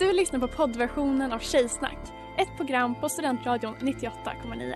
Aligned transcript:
Du 0.00 0.12
lyssnar 0.12 0.40
på 0.40 0.48
poddversionen 0.48 1.32
av 1.32 1.38
Tjejsnack, 1.38 1.98
ett 2.38 2.56
program 2.56 2.94
på 3.00 3.08
Studentradion 3.08 3.74
98,9. 3.76 4.74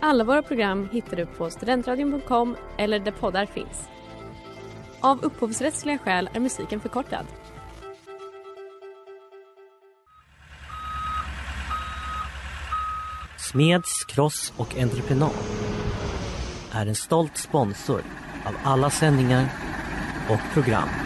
Alla 0.00 0.24
våra 0.24 0.42
program 0.42 0.88
hittar 0.92 1.16
du 1.16 1.26
på 1.26 1.50
studentradion.com 1.50 2.56
eller 2.78 2.98
där 2.98 3.12
poddar 3.12 3.46
finns. 3.46 3.88
Av 5.00 5.24
upphovsrättsliga 5.24 5.98
skäl 5.98 6.30
är 6.32 6.40
musiken 6.40 6.80
förkortad. 6.80 7.26
Smeds, 13.38 14.04
Cross 14.04 14.52
och 14.56 14.76
Entreprenad 14.76 15.30
är 16.72 16.86
en 16.86 16.94
stolt 16.94 17.36
sponsor 17.36 18.00
av 18.44 18.54
alla 18.64 18.90
sändningar 18.90 19.48
och 20.30 20.54
program 20.54 21.05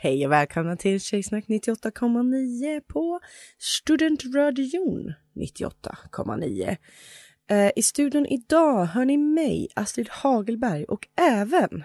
Hej 0.00 0.26
och 0.26 0.32
välkomna 0.32 0.76
till 0.76 1.00
Tjejsnack 1.00 1.44
98,9 1.46 2.80
på 2.88 3.20
Studentradion 3.58 5.12
98,9. 5.36 6.76
Eh, 7.50 7.70
I 7.76 7.82
studion 7.82 8.26
idag 8.26 8.84
hör 8.84 9.04
ni 9.04 9.16
mig, 9.16 9.68
Astrid 9.74 10.08
Hagelberg 10.10 10.84
och 10.84 11.08
även 11.20 11.84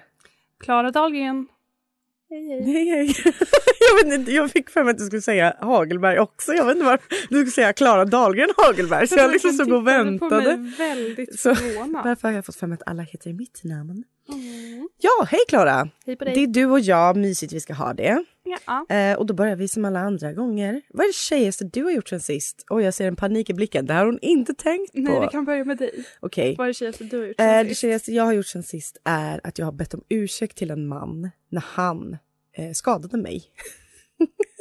Klara 0.60 0.92
Dahlgren. 0.92 1.48
Hej 2.30 2.86
hej. 2.90 3.16
jag, 3.80 4.06
vet 4.10 4.20
inte, 4.20 4.32
jag 4.32 4.52
fick 4.52 4.70
för 4.70 4.84
mig 4.84 4.92
att 4.92 4.98
du 4.98 5.06
skulle 5.06 5.22
säga 5.22 5.58
Hagelberg 5.62 6.20
också. 6.20 6.54
Jag 6.54 6.66
vet 6.66 6.76
inte 6.76 6.86
varför 6.86 7.08
du 7.10 7.26
skulle 7.26 7.52
säga 7.52 7.74
Klara 7.74 8.06
Dahlgren 8.06 8.50
Hagelberg. 8.58 9.08
Så 9.08 9.16
jag 9.16 9.32
liksom 9.34 9.52
stod 9.54 9.74
och 9.74 9.88
väntade. 9.88 10.74
väldigt 10.78 11.40
Så- 11.40 11.56
förvånad. 11.56 12.04
Varför 12.06 12.28
har 12.28 12.36
jag 12.36 12.46
fått 12.46 12.56
för 12.56 12.68
mig 12.68 12.76
att 12.76 12.88
alla 12.88 13.04
heter 13.04 13.30
i 13.30 13.34
mitt 13.34 13.62
namn? 13.64 14.04
Mm. 14.30 14.90
Ja, 14.98 15.26
hej 15.30 15.40
Klara! 15.48 15.90
Hej 16.06 16.16
på 16.16 16.26
dig. 16.26 16.34
Det 16.34 16.44
är 16.44 16.48
du 16.48 16.66
och 16.66 16.80
jag, 16.80 17.18
mysigt 17.18 17.54
vi 17.54 17.60
ska 17.60 17.74
ha 17.74 17.94
det. 17.94 18.24
Ja. 18.66 18.96
Eh, 18.96 19.18
och 19.18 19.26
då 19.26 19.34
börjar 19.34 19.56
vi 19.56 19.68
som 19.68 19.86
alla 19.86 20.00
andra 20.00 20.34
gånger. 20.34 20.82
Vad 20.90 21.04
är 21.04 21.10
det 21.10 21.14
tjejigaste 21.14 21.64
du 21.64 21.84
har 21.84 21.92
gjort 21.92 22.10
sen 22.10 22.22
sist? 22.22 22.66
Oj, 22.70 22.84
jag 22.84 22.94
ser 22.94 23.08
en 23.08 23.16
panik 23.16 23.50
i 23.50 23.54
blicken. 23.54 23.86
Det 23.86 23.94
här 23.94 24.00
har 24.00 24.06
hon 24.06 24.20
inte 24.22 24.54
tänkt 24.54 24.94
på. 24.94 25.00
Nej, 25.00 25.20
vi 25.22 25.28
kan 25.28 25.46
börja 25.46 25.66
med 25.66 25.78
dig. 25.78 26.06
Okej. 26.20 26.56
Vad 26.58 26.66
är 26.66 26.70
det 26.70 26.74
tjejigaste 26.74 27.04
du 27.04 27.20
har 27.20 27.26
gjort 27.28 27.40
Eh, 27.40 27.46
sen 27.46 27.64
det 27.64 27.70
sist? 27.70 27.82
tjejigaste 27.82 28.12
jag 28.12 28.24
har 28.24 28.34
gjort 28.34 28.48
sen 28.48 28.64
sist 28.64 28.98
är 29.04 29.42
att 29.44 29.58
jag 29.58 29.66
har 29.66 29.72
bett 29.72 29.94
om 29.94 30.04
ursäkt 30.10 30.58
till 30.58 30.72
en 30.72 30.88
man 30.88 31.30
när 31.50 31.64
han 31.68 32.18
eh, 32.58 32.72
skadade 32.74 33.18
mig. 33.18 33.44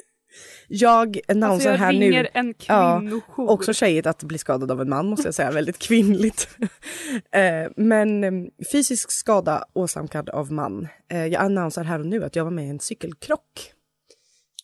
jag 0.69 1.21
annonserar 1.29 1.53
Alltså 1.53 1.69
jag 1.69 1.77
här 1.77 1.93
ringer 1.93 2.23
nu. 2.23 2.29
en 2.33 2.55
Ja, 2.69 2.99
kvinnojour. 3.01 3.51
Också 3.51 3.73
tjejigt 3.73 4.07
att 4.07 4.23
bli 4.23 4.39
skadad 4.39 4.71
av 4.71 4.81
en 4.81 4.89
man 4.89 5.07
måste 5.07 5.29
jag 5.29 5.35
säga, 5.35 5.51
väldigt 5.51 5.79
kvinnligt. 5.79 6.49
eh, 7.31 7.71
men 7.77 8.25
eh, 8.25 8.33
fysisk 8.73 9.13
skada 9.13 9.65
åsamkad 9.73 10.29
av 10.29 10.53
man. 10.53 10.89
Eh, 11.11 11.27
jag 11.27 11.43
annonserar 11.43 11.85
här 11.85 11.99
och 12.01 12.07
nu 12.07 12.25
att 12.25 12.37
jag 12.37 12.45
var 12.45 12.51
med 12.51 12.67
i 12.67 12.69
en 12.69 12.81
cykelkrock 12.81 13.73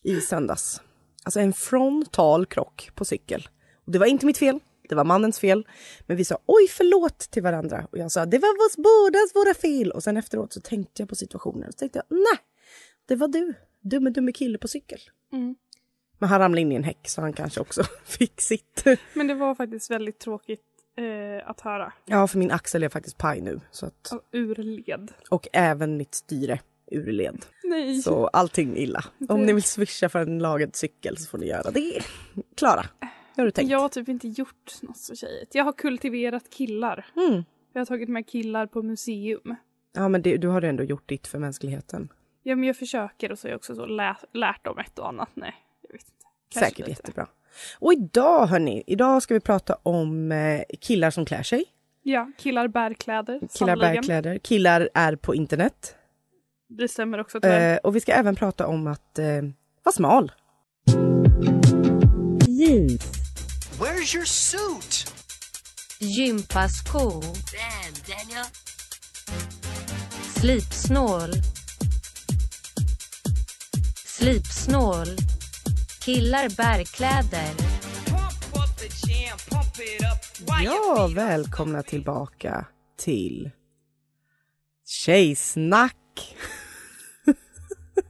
i 0.03 0.21
söndags. 0.21 0.81
Alltså 1.23 1.39
en 1.39 1.53
frontal 1.53 2.45
krock 2.45 2.89
på 2.95 3.05
cykel. 3.05 3.47
Och 3.85 3.91
det 3.91 3.99
var 3.99 4.05
inte 4.05 4.25
mitt 4.25 4.37
fel, 4.37 4.59
det 4.89 4.95
var 4.95 5.03
mannens 5.03 5.39
fel. 5.39 5.67
Men 6.07 6.17
vi 6.17 6.25
sa 6.25 6.39
oj 6.45 6.67
förlåt 6.67 7.19
till 7.19 7.43
varandra 7.43 7.87
och 7.91 7.97
jag 7.97 8.11
sa 8.11 8.25
det 8.25 8.37
var 8.39 8.47
vårs 8.47 8.75
bådas 8.75 9.35
våra 9.35 9.53
fel. 9.53 9.91
Och 9.91 10.03
sen 10.03 10.17
efteråt 10.17 10.53
så 10.53 10.61
tänkte 10.61 11.01
jag 11.01 11.09
på 11.09 11.15
situationen 11.15 11.67
och 11.67 11.73
så 11.73 11.77
tänkte 11.77 12.01
jag 12.07 12.17
nej, 12.17 12.39
det 13.07 13.15
var 13.15 13.27
du, 13.27 13.53
dumme 13.81 14.09
dumme 14.09 14.31
kille 14.31 14.57
på 14.57 14.67
cykel. 14.67 14.99
Mm. 15.33 15.55
Men 16.19 16.29
han 16.29 16.39
ramlade 16.39 16.61
in 16.61 16.71
i 16.71 16.75
en 16.75 16.83
häck 16.83 17.07
så 17.07 17.21
han 17.21 17.33
kanske 17.33 17.59
också 17.61 17.83
fick 18.05 18.41
sitt. 18.41 18.83
Men 19.13 19.27
det 19.27 19.33
var 19.33 19.55
faktiskt 19.55 19.91
väldigt 19.91 20.19
tråkigt 20.19 20.61
eh, 20.97 21.49
att 21.49 21.61
höra. 21.61 21.93
Ja, 22.05 22.27
för 22.27 22.37
min 22.37 22.51
axel 22.51 22.83
är 22.83 22.89
faktiskt 22.89 23.17
paj 23.17 23.41
nu. 23.41 23.59
Så 23.71 23.85
att, 23.85 24.11
Och 24.11 24.21
urled. 24.31 25.11
och 25.29 25.47
även 25.53 25.97
mitt 25.97 26.15
styre 26.15 26.59
ur 26.91 27.11
led. 27.11 27.45
Nej. 27.63 28.01
Så 28.01 28.27
allting 28.27 28.77
illa. 28.77 29.03
Om 29.29 29.41
ni 29.41 29.53
vill 29.53 29.63
swisha 29.63 30.09
för 30.09 30.19
en 30.19 30.39
lagad 30.39 30.75
cykel 30.75 31.17
så 31.17 31.29
får 31.29 31.37
ni 31.37 31.47
göra 31.47 31.71
det. 31.71 32.01
Klara, 32.57 32.85
hur 33.35 33.43
har 33.43 33.45
du 33.45 33.51
tänkt? 33.51 33.71
Jag 33.71 33.79
har 33.79 33.89
typ 33.89 34.09
inte 34.09 34.27
gjort 34.27 34.73
något 34.81 34.97
så 34.97 35.15
tjejigt. 35.15 35.55
Jag 35.55 35.63
har 35.63 35.71
kultiverat 35.73 36.49
killar. 36.49 37.05
Mm. 37.15 37.43
Jag 37.73 37.81
har 37.81 37.85
tagit 37.85 38.09
med 38.09 38.27
killar 38.27 38.65
på 38.65 38.81
museum. 38.81 39.55
Ja, 39.93 40.07
men 40.09 40.21
det, 40.21 40.37
du 40.37 40.47
har 40.47 40.61
ändå 40.61 40.83
gjort 40.83 41.09
ditt 41.09 41.27
för 41.27 41.39
mänskligheten. 41.39 42.09
Ja, 42.43 42.55
men 42.55 42.63
jag 42.67 42.77
försöker 42.77 43.31
och 43.31 43.39
så 43.39 43.47
har 43.47 43.49
jag 43.49 43.57
också 43.57 43.75
så 43.75 43.85
lä- 43.85 44.15
lärt 44.33 44.65
dem 44.65 44.77
ett 44.77 44.99
och 44.99 45.07
annat. 45.07 45.29
Nej. 45.33 45.55
Kanske 46.53 46.69
Säkert 46.69 46.87
lite. 46.87 46.91
jättebra. 46.91 47.27
Och 47.79 47.93
idag 47.93 48.47
hörni, 48.47 48.83
idag 48.87 49.23
ska 49.23 49.33
vi 49.33 49.39
prata 49.39 49.77
om 49.83 50.31
eh, 50.31 50.61
killar 50.81 51.11
som 51.11 51.25
klär 51.25 51.43
sig. 51.43 51.65
Ja, 52.03 52.31
killar 52.37 52.67
bär 52.67 52.93
kläder. 52.93 53.39
Killar 53.57 53.75
bär 53.77 54.03
kläder. 54.03 54.37
Killar 54.37 54.89
är 54.93 55.15
på 55.15 55.35
internet. 55.35 55.95
Det 56.69 56.87
stämmer 56.87 57.19
också 57.19 57.41
tyvärr. 57.41 57.73
Eh, 57.73 57.77
och 57.77 57.95
vi 57.95 57.99
ska 58.01 58.11
även 58.11 58.35
prata 58.35 58.67
om 58.67 58.87
att 58.87 59.19
eh, 59.19 59.25
vara 59.83 59.93
smal. 59.93 60.31
Jeans. 62.47 63.11
Where's 63.79 64.15
your 64.15 64.25
suit? 64.25 65.13
Gympaskor. 65.99 67.23
Slipsnål. 70.39 71.29
Slipsnål. 74.05 75.07
Killar 76.09 76.49
bär 76.57 76.83
kläder. 76.83 77.49
Ja, 80.63 81.09
välkomna 81.15 81.83
tillbaka 81.83 82.65
till 82.99 83.49
Tjejsnack. 84.85 85.95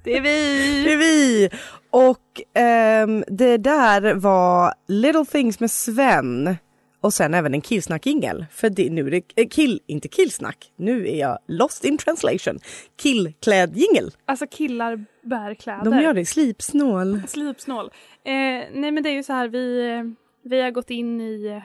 Det 0.04 0.18
är 0.18 0.22
vi! 0.22 0.84
Det 0.84 0.94
är 0.94 0.98
vi! 0.98 1.50
Och 1.90 2.42
ehm, 2.54 3.24
det 3.28 3.58
där 3.58 4.14
var 4.14 4.74
Little 4.88 5.26
Things 5.26 5.60
med 5.60 5.72
Sven 5.72 6.58
och 7.02 7.14
sen 7.14 7.34
även 7.34 7.54
en 7.54 7.62
killsnack-jingel. 7.62 8.46
För 8.52 8.70
det, 8.70 8.90
nu 8.90 9.08
är 9.08 9.12
det 9.12 9.24
eh, 9.36 9.48
kill, 9.48 9.82
inte 9.86 10.08
killsnack, 10.08 10.72
nu 10.76 11.08
är 11.08 11.16
jag 11.16 11.40
lost 11.48 11.86
in 11.86 11.98
translation. 11.98 12.60
Killkläd-jingel. 12.96 14.12
Alltså 14.26 14.48
killar 14.48 15.06
bär 15.22 15.54
kläder. 15.54 15.92
De 15.92 16.02
gör 16.02 16.14
det, 16.14 16.26
slipsnål. 16.26 17.22
Slipsnål. 17.28 17.86
Eh, 18.24 18.32
nej 18.72 18.92
men 18.92 19.04
det 19.04 19.10
är 19.10 19.14
ju 19.14 19.24
så 19.24 19.34
här, 19.34 19.48
vi, 19.48 20.16
vi 20.44 20.62
har 20.62 20.72
gått 20.72 20.90
in 20.90 21.22
i, 21.22 21.62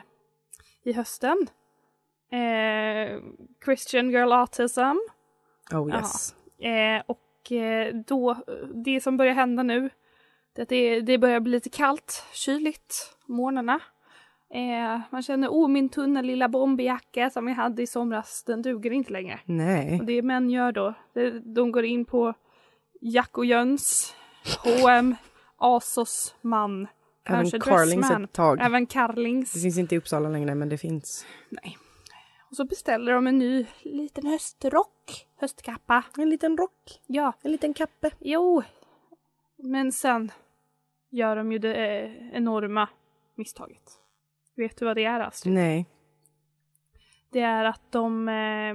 i 0.83 0.93
hösten. 0.93 1.47
Eh, 2.31 3.19
Christian 3.65 4.11
Girl 4.11 4.31
Autism. 4.31 4.81
Oh 5.71 5.95
yes. 5.95 6.35
Eh, 6.59 7.03
och 7.05 7.51
eh, 7.51 7.95
då, 8.07 8.37
det 8.85 9.01
som 9.01 9.17
börjar 9.17 9.33
hända 9.33 9.63
nu, 9.63 9.89
det 10.55 10.69
det, 10.69 11.01
det 11.01 11.17
börjar 11.17 11.39
bli 11.39 11.51
lite 11.51 11.69
kallt, 11.69 12.23
kyligt, 12.33 13.17
morgnarna. 13.25 13.79
Eh, 14.55 14.99
man 15.11 15.21
känner, 15.23 15.47
oh 15.49 15.67
min 15.67 15.89
tunna 15.89 16.21
lilla 16.21 16.49
bomberjacka 16.49 17.29
som 17.29 17.47
jag 17.47 17.55
hade 17.55 17.81
i 17.83 17.87
somras, 17.87 18.43
den 18.43 18.61
duger 18.61 18.91
inte 18.91 19.11
längre. 19.13 19.39
Nej. 19.45 19.99
Och 19.99 20.05
det 20.05 20.21
män 20.21 20.49
gör 20.49 20.71
då, 20.71 20.93
de 21.43 21.71
går 21.71 21.85
in 21.85 22.05
på 22.05 22.33
Jack 23.01 23.37
och 23.37 23.45
Jöns, 23.45 24.15
H&M, 24.63 25.15
Asos, 25.57 26.35
man, 26.41 26.87
Även 27.27 27.51
Carlings 27.51 28.11
ett 28.11 28.33
tag. 28.33 28.59
även 28.61 28.85
Carlings. 28.85 29.53
Det 29.53 29.59
finns 29.59 29.77
inte 29.77 29.95
i 29.95 29.97
Uppsala 29.97 30.29
längre 30.29 30.55
men 30.55 30.69
det 30.69 30.77
finns. 30.77 31.25
Nej. 31.49 31.77
Och 32.49 32.55
så 32.55 32.65
beställer 32.65 33.11
de 33.13 33.27
en 33.27 33.37
ny 33.39 33.65
liten 33.81 34.25
höstrock, 34.25 35.25
höstkappa. 35.39 36.03
En 36.17 36.29
liten 36.29 36.57
rock, 36.57 37.01
Ja, 37.07 37.33
en 37.41 37.51
liten 37.51 37.73
kappe. 37.73 38.11
jo. 38.19 38.63
Men 39.57 39.91
sen 39.91 40.31
gör 41.09 41.35
de 41.35 41.51
ju 41.51 41.57
det 41.59 41.75
eh, 41.75 42.11
enorma 42.37 42.89
misstaget. 43.35 43.99
Vet 44.55 44.77
du 44.77 44.85
vad 44.85 44.97
det 44.97 45.05
är 45.05 45.19
Astrid? 45.19 45.53
Nej. 45.53 45.85
Det 47.31 47.41
är 47.41 47.65
att 47.65 47.91
de, 47.91 48.29
eh, 48.29 48.73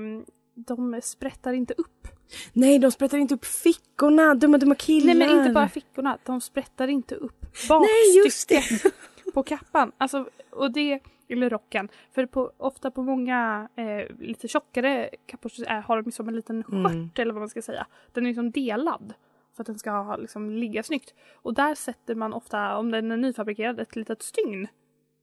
de 0.54 1.00
sprättar 1.02 1.52
inte 1.52 1.74
upp. 1.74 2.08
Nej, 2.52 2.78
de 2.78 2.90
sprättar 2.90 3.18
inte 3.18 3.34
upp 3.34 3.44
fickorna. 3.44 4.34
Dumma, 4.34 4.58
dumma 4.58 4.74
killar. 4.74 5.14
Nej 5.14 5.28
men 5.28 5.38
inte 5.38 5.52
bara 5.52 5.68
fickorna, 5.68 6.18
de 6.24 6.40
sprättar 6.40 6.88
inte 6.88 7.14
upp 7.14 7.46
bakstycket 7.68 8.94
på 9.34 9.42
kappan. 9.42 9.92
Alltså, 9.98 10.28
och 10.50 10.72
det, 10.72 11.00
eller 11.28 11.50
rocken. 11.50 11.88
För 12.12 12.26
på, 12.26 12.52
ofta 12.56 12.90
på 12.90 13.02
många 13.02 13.68
eh, 13.76 14.16
lite 14.18 14.48
tjockare 14.48 15.10
kappor 15.26 15.50
är, 15.66 15.80
har 15.80 16.02
de 16.02 16.12
som 16.12 16.28
en 16.28 16.36
liten 16.36 16.62
skört 16.64 16.74
Mm. 16.92 17.10
eller 17.16 17.32
vad 17.32 17.40
man 17.40 17.48
ska 17.48 17.62
säga. 17.62 17.86
Den 18.12 18.24
är 18.24 18.28
liksom 18.28 18.50
delad 18.50 19.14
för 19.56 19.62
att 19.62 19.66
den 19.66 19.78
ska 19.78 20.16
liksom, 20.16 20.50
ligga 20.50 20.82
snyggt. 20.82 21.14
Och 21.34 21.54
där 21.54 21.74
sätter 21.74 22.14
man 22.14 22.32
ofta, 22.32 22.76
om 22.76 22.90
den 22.90 23.10
är 23.10 23.16
nyfabrikerad, 23.16 23.80
ett 23.80 23.96
litet 23.96 24.22
stygn 24.22 24.68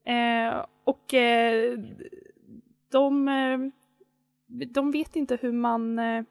Eh, 0.08 0.66
och 0.84 1.14
eh, 1.14 1.80
de, 2.92 3.28
eh, 3.28 3.58
de 4.68 4.92
vet 4.92 5.16
inte 5.16 5.38
hur 5.42 5.52
man... 5.52 6.00
Eh, 6.00 6.24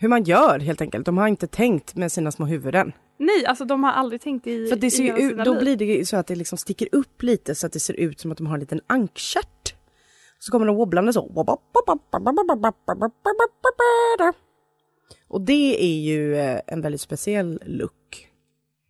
Hur 0.00 0.08
man 0.08 0.22
gör 0.24 0.58
helt 0.58 0.80
enkelt. 0.80 1.06
De 1.06 1.18
har 1.18 1.28
inte 1.28 1.46
tänkt 1.46 1.94
med 1.96 2.12
sina 2.12 2.30
små 2.32 2.46
huvuden. 2.46 2.92
nej, 3.18 3.46
alltså 3.46 3.64
de 3.64 3.84
har 3.84 3.92
aldrig 3.92 4.20
tänkt 4.20 4.46
i, 4.46 4.66
För 4.66 4.76
det 4.76 4.90
ser 4.90 5.02
i 5.18 5.22
ju 5.22 5.30
ut, 5.30 5.44
då 5.44 5.52
liv. 5.54 5.60
blir 5.62 5.76
det 5.76 6.08
så 6.08 6.16
att 6.16 6.26
det 6.26 6.34
liksom 6.34 6.58
sticker 6.58 6.88
upp 6.92 7.22
lite 7.22 7.54
så 7.54 7.66
att 7.66 7.72
det 7.72 7.80
ser 7.80 7.94
ut 7.94 8.20
som 8.20 8.32
att 8.32 8.38
de 8.38 8.46
har 8.46 8.54
en 8.54 8.60
liten 8.60 8.80
ankstjärt. 8.86 9.74
Så 10.38 10.52
kommer 10.52 10.66
de 10.66 10.76
wobblande 10.76 11.12
så. 11.12 11.46
Och 15.28 15.40
det 15.40 15.84
är 15.84 16.00
ju 16.00 16.36
eh, 16.36 16.60
en 16.66 16.80
väldigt 16.80 17.00
speciell 17.00 17.62
look. 17.66 18.27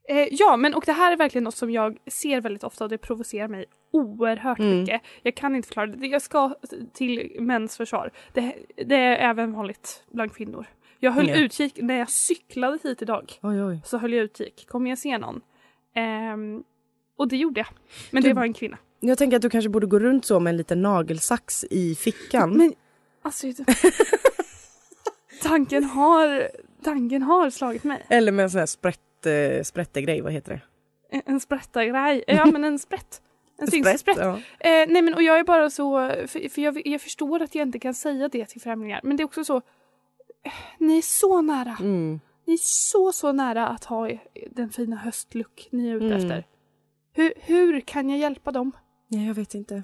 Eh, 0.09 0.29
ja, 0.31 0.57
men 0.57 0.75
och 0.75 0.83
det 0.87 0.93
här 0.93 1.13
är 1.13 1.17
verkligen 1.17 1.45
något 1.45 1.57
som 1.57 1.71
jag 1.71 1.99
ser 2.07 2.41
väldigt 2.41 2.65
ofta 2.65 2.85
och 2.85 2.91
det 2.91 2.99
provocerar 2.99 3.49
mig 3.49 3.65
oerhört 3.93 4.59
Mm. 4.59 4.81
mycket. 4.81 5.03
Jag 5.23 5.35
kan 5.35 5.57
inte 5.57 5.67
förklara 5.69 5.87
det. 5.87 6.07
Jag 6.07 6.23
ska 6.23 6.55
till 6.93 7.37
mäns 7.41 7.77
försvar. 7.77 8.11
Det, 8.33 8.55
det 8.87 8.95
är 8.97 9.31
även 9.31 9.53
vanligt 9.53 10.05
bland 10.13 10.35
kvinnor. 10.35 10.67
Jag 10.99 11.13
höll 11.13 11.29
Ja. 11.29 11.37
utkik 11.37 11.79
när 11.83 11.99
jag 11.99 12.11
cyklade 12.11 12.79
hit 12.83 13.03
idag. 13.03 13.33
Oj, 13.43 13.63
oj. 13.65 13.81
Så 13.85 13.99
höll 13.99 14.13
jag 14.13 14.25
utkik. 14.25 14.67
Kommer 14.69 14.91
jag 14.91 14.99
se 14.99 15.19
någon? 15.19 15.41
Ehm, 15.95 16.63
och 17.17 17.29
det 17.29 17.37
gjorde 17.37 17.61
jag. 17.61 17.69
Men 18.11 18.23
Du- 18.23 18.29
det 18.29 18.35
var 18.35 18.43
en 18.43 18.55
kvinna. 18.55 18.79
Jag 19.01 19.19
tänker 19.19 19.37
att 19.37 19.43
du 19.43 19.51
kanske 19.51 19.69
borde 19.69 19.87
gå 19.87 19.99
runt 19.99 20.25
så 20.25 20.41
med 20.41 20.51
en 20.51 20.57
liten 20.57 20.83
nagelsax 20.83 21.65
i 21.71 21.95
fickan. 21.95 22.57
Men 22.57 22.73
alltså... 23.23 23.47
tanken 25.43 25.85
har... 25.85 26.49
Tanken 26.85 27.23
har 27.23 27.51
slagit 27.51 27.85
mig. 27.85 28.07
Eller 28.09 28.33
med 28.33 28.43
en 28.43 28.51
sån 28.51 28.59
här 28.59 28.67
sprätt, 28.67 29.01
eh, 29.27 29.63
sprättegrej, 29.63 30.21
vad 30.21 30.33
heter 30.33 30.53
det? 30.53 30.61
En, 31.17 31.23
en 31.27 31.41
sprättargrej. 31.41 32.25
Ja 32.27 32.47
men 32.47 32.65
en 32.65 32.79
sprätt. 32.79 33.23
En 33.59 33.67
synssprätt. 33.71 34.17
ja. 34.19 34.37
Eh, 34.61 34.89
nej 34.89 35.03
men 35.03 35.15
och 35.15 35.23
jag 35.23 35.39
är 35.39 35.45
bara 35.45 35.71
så, 35.71 36.09
för, 36.09 36.49
för 36.49 36.63
jag, 36.63 36.87
jag 36.87 37.01
förstår 37.01 37.43
att 37.43 37.55
jag 37.55 37.69
inte 37.69 37.79
kan 37.79 37.95
säga 37.95 38.29
det 38.29 38.47
till 38.47 38.61
främlingar 38.61 39.01
men 39.03 39.17
det 39.17 39.23
är 39.23 39.25
också 39.25 39.45
så, 39.45 39.57
eh, 39.57 40.53
ni 40.79 40.99
är 40.99 41.03
så 41.03 41.41
nära. 41.41 41.77
Mm. 41.81 42.21
Ni 42.47 42.53
är 42.55 42.59
så 42.63 43.13
så 43.13 43.33
nära 43.33 43.69
att 43.69 43.85
ha 43.85 44.11
den 44.51 44.71
fina 44.71 44.97
höstlook 44.97 45.69
ni 45.73 45.89
är 45.89 45.95
ute 45.95 46.07
Mm. 46.07 46.19
efter. 46.19 46.45
Hur, 47.13 47.33
hur 47.37 47.81
kan 47.81 48.11
jag 48.11 48.19
hjälpa 48.19 48.53
dem? 48.53 48.73
Nej, 49.09 49.27
jag 49.27 49.35
vet 49.35 49.55
inte. 49.55 49.83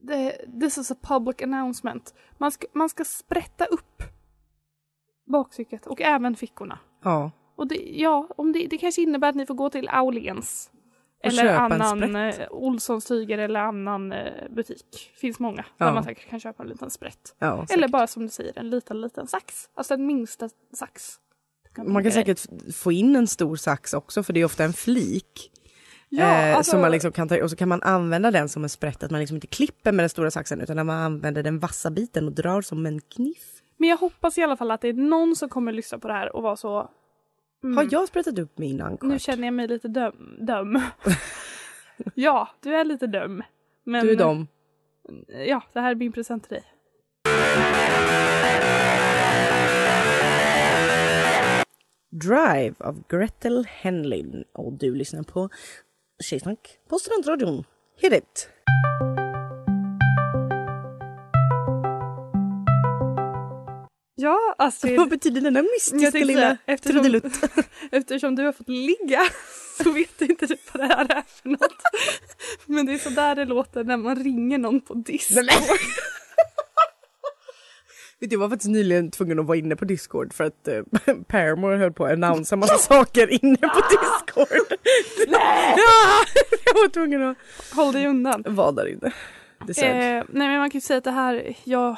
Det, 0.00 0.32
this 0.60 0.78
is 0.78 0.90
a 0.90 0.96
public 1.02 1.42
announcement. 1.42 2.14
Man 2.38 2.52
ska, 2.52 2.66
man 2.72 2.88
ska 2.88 3.04
sprätta 3.04 3.64
upp 3.64 4.02
bakcyket 5.26 5.86
och 5.86 6.00
även 6.00 6.36
fickorna. 6.36 6.78
Ja. 7.04 7.30
Och 7.60 7.66
det, 7.66 7.76
ja, 7.76 8.28
om 8.36 8.52
det, 8.52 8.66
det 8.66 8.78
kanske 8.78 9.02
innebär 9.02 9.28
att 9.28 9.34
ni 9.34 9.46
får 9.46 9.54
gå 9.54 9.70
till 9.70 9.88
Aulens. 9.88 10.70
Och 11.18 11.26
Eller 11.26 11.54
annan 11.54 12.16
eh, 12.16 12.34
Olssons 12.50 13.04
tyger 13.04 13.38
eller 13.38 13.60
annan 13.60 14.12
eh, 14.12 14.48
butik. 14.50 15.10
Finns 15.14 15.38
många 15.38 15.64
Ja. 15.76 15.86
där 15.86 15.92
man 15.92 16.04
säkert 16.04 16.30
kan 16.30 16.40
köpa 16.40 16.62
en 16.62 16.68
liten 16.68 16.90
sprätt. 16.90 17.34
ja 17.38 17.66
Eller 17.70 17.88
bara 17.88 18.06
som 18.06 18.22
du 18.22 18.28
säger 18.28 18.58
en 18.58 18.70
liten 18.70 19.00
liten 19.00 19.26
sax. 19.26 19.68
Alltså 19.74 19.96
den 19.96 20.06
minsta 20.06 20.48
sax. 20.72 21.14
Du 21.76 21.82
Man 21.82 22.02
kan 22.02 22.12
säkert 22.12 22.40
få 22.74 22.92
in 22.92 23.16
en 23.16 23.26
stor 23.26 23.56
sax 23.56 23.94
också 23.94 24.22
för 24.22 24.32
det 24.32 24.40
är 24.40 24.44
ofta 24.44 24.64
en 24.64 24.72
flik. 24.72 25.50
Ja, 26.08 26.24
eh, 26.24 26.56
alltså, 26.56 26.70
som 26.70 26.80
man 26.80 26.90
liksom 26.90 27.12
kan 27.12 27.28
ta, 27.28 27.42
och 27.42 27.50
så 27.50 27.56
kan 27.56 27.68
man 27.68 27.82
använda 27.82 28.30
den 28.30 28.48
som 28.48 28.62
en 28.62 28.68
sprätt, 28.68 29.02
att 29.02 29.10
man 29.10 29.20
liksom 29.20 29.34
inte 29.36 29.46
klipper 29.46 29.92
med 29.92 30.02
den 30.02 30.10
stora 30.10 30.30
saxen 30.30 30.60
utan 30.60 30.78
att 30.78 30.86
man 30.86 30.98
använder 30.98 31.42
den 31.42 31.58
vassa 31.58 31.90
biten 31.90 32.26
och 32.26 32.32
drar 32.32 32.62
som 32.62 32.86
en 32.86 33.00
kniff. 33.00 33.62
Men 33.76 33.88
jag 33.88 33.96
hoppas 33.96 34.38
i 34.38 34.42
alla 34.42 34.56
fall 34.56 34.70
att 34.70 34.80
det 34.80 34.88
är 34.88 34.92
någon 34.92 35.36
som 35.36 35.48
kommer 35.48 35.72
lyssna 35.72 35.98
på 35.98 36.08
det 36.08 36.14
här 36.14 36.36
och 36.36 36.42
vara 36.42 36.56
så 36.56 36.90
mm, 37.64 37.76
Har 37.76 37.88
jag 37.90 38.08
sprättat 38.08 38.38
upp 38.38 38.58
min 38.58 38.80
ankstjärt? 38.80 39.12
Nu 39.12 39.18
känner 39.18 39.44
jag 39.44 39.54
mig 39.54 39.68
lite 39.68 39.88
döm. 39.88 40.36
döm. 40.40 40.80
ja, 42.14 42.48
du 42.60 42.74
är 42.74 42.84
lite 42.84 43.06
döm. 43.06 43.42
Men, 43.84 44.06
Du 44.06 44.12
är 44.12 44.16
dom. 44.16 44.46
Ja, 45.46 45.62
det 45.72 45.80
här 45.80 45.90
är 45.90 45.94
min 45.94 46.12
present 46.12 46.48
till 46.48 46.52
dig. 46.52 46.64
Drive 52.10 52.74
av 52.78 53.02
Gretel 53.08 53.66
Henlin 53.68 54.44
och 54.52 54.72
du 54.72 54.94
lyssnar 54.94 55.22
på 55.22 55.48
Tjejsnack 56.22 56.78
på 56.88 56.98
Studentradion. 56.98 57.64
Hit 57.96 58.12
it! 58.12 58.48
Ja, 64.20 64.54
Astrid. 64.58 64.96
Vad 64.96 65.08
betyder 65.08 65.40
denna 65.40 65.62
mystiska 65.62 66.18
lilla 66.18 66.56
eftersom, 66.66 67.20
eftersom 67.92 68.34
du 68.36 68.44
har 68.44 68.52
fått 68.52 68.68
ligga 68.68 69.20
så 69.82 69.90
vet 69.90 70.20
inte 70.20 70.46
du 70.46 70.56
vad 70.72 70.88
det 70.88 70.94
här 70.94 71.04
är 71.04 71.22
för 71.42 71.48
något. 71.48 71.82
Men 72.66 72.86
det 72.86 72.92
är 72.92 72.98
så 72.98 73.10
där 73.10 73.34
det 73.34 73.44
låter 73.44 73.84
när 73.84 73.96
man 73.96 74.16
ringer 74.16 74.58
någon 74.58 74.80
på 74.80 74.94
Discord. 74.94 75.44
Vet 78.20 78.30
du, 78.30 78.34
Jag 78.36 78.40
var 78.40 78.48
faktiskt 78.48 78.70
nyligen 78.70 79.10
tvungen 79.10 79.38
att 79.38 79.46
vara 79.46 79.58
inne 79.58 79.76
på 79.76 79.84
Discord 79.84 80.32
för 80.32 80.44
att 80.44 80.68
eh, 80.68 80.82
Paramore 81.28 81.76
höll 81.76 81.92
på 81.92 82.04
att 82.04 82.12
annonsa 82.12 82.56
massa 82.56 82.78
saker 82.78 83.44
inne 83.44 83.56
på 83.56 83.80
Discord. 83.90 84.78
Nej! 85.28 85.74
Ja, 85.76 86.24
jag 86.64 86.74
var 86.74 86.88
tvungen 86.88 87.22
att 87.22 87.36
Håll 87.74 87.92
dig 87.92 88.06
undan. 88.06 88.44
vara 88.46 88.72
där 88.72 88.88
inne. 88.88 89.06
Eh, 89.06 90.24
nej 90.28 90.48
men 90.48 90.58
man 90.58 90.70
kan 90.70 90.78
ju 90.78 90.80
säga 90.80 90.98
att 90.98 91.04
det 91.04 91.10
här, 91.10 91.54
jag 91.64 91.96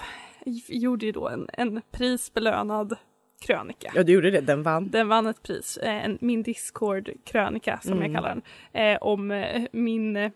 gjorde 0.68 1.06
ju 1.06 1.12
då 1.12 1.28
en, 1.28 1.48
en 1.52 1.82
prisbelönad 1.90 2.96
krönika. 3.46 3.92
Ja, 3.94 4.02
du 4.02 4.12
gjorde 4.12 4.30
det. 4.30 4.40
Den 4.40 4.62
vann. 4.62 4.90
Den 4.90 5.08
vann 5.08 5.26
ett 5.26 5.42
pris, 5.42 5.76
eh, 5.76 6.04
en, 6.04 6.18
min 6.20 6.42
Discord-krönika 6.42 7.78
som 7.82 7.92
Mm. 7.92 8.02
jag 8.04 8.14
kallar 8.14 8.28
den, 8.34 8.42
eh, 8.82 8.98
om 9.02 9.30
eh, 9.30 9.62
min, 9.72 10.16
eh, 10.16 10.30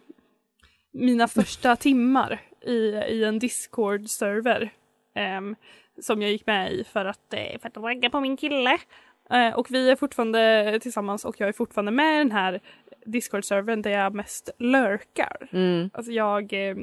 mina 0.92 1.28
första 1.28 1.76
timmar 1.76 2.40
i, 2.66 2.76
i 3.08 3.24
en 3.24 3.38
Discord-server 3.40 4.70
ehm, 5.14 5.56
som 6.02 6.22
jag 6.22 6.30
gick 6.30 6.46
med 6.46 6.72
i 6.72 6.84
för 6.84 7.04
att, 7.04 7.32
eh, 7.34 7.58
för 7.60 7.68
att 7.68 7.76
ragga 7.76 8.10
på 8.10 8.20
min 8.20 8.36
kille. 8.36 8.78
Eh, 9.30 9.54
och 9.58 9.66
vi 9.70 9.90
är 9.90 9.96
fortfarande 9.96 10.78
tillsammans 10.82 11.24
och 11.24 11.40
jag 11.40 11.48
är 11.48 11.52
fortfarande 11.52 11.92
med 11.92 12.14
i 12.14 12.18
den 12.18 12.32
här 12.32 12.60
Discord-servern 13.06 13.82
där 13.82 13.90
jag 13.90 14.14
mest 14.14 14.50
lurkar. 14.58 15.48
Mm. 15.52 15.90
Alltså 15.92 16.12
jag 16.12 16.52
eh, 16.52 16.76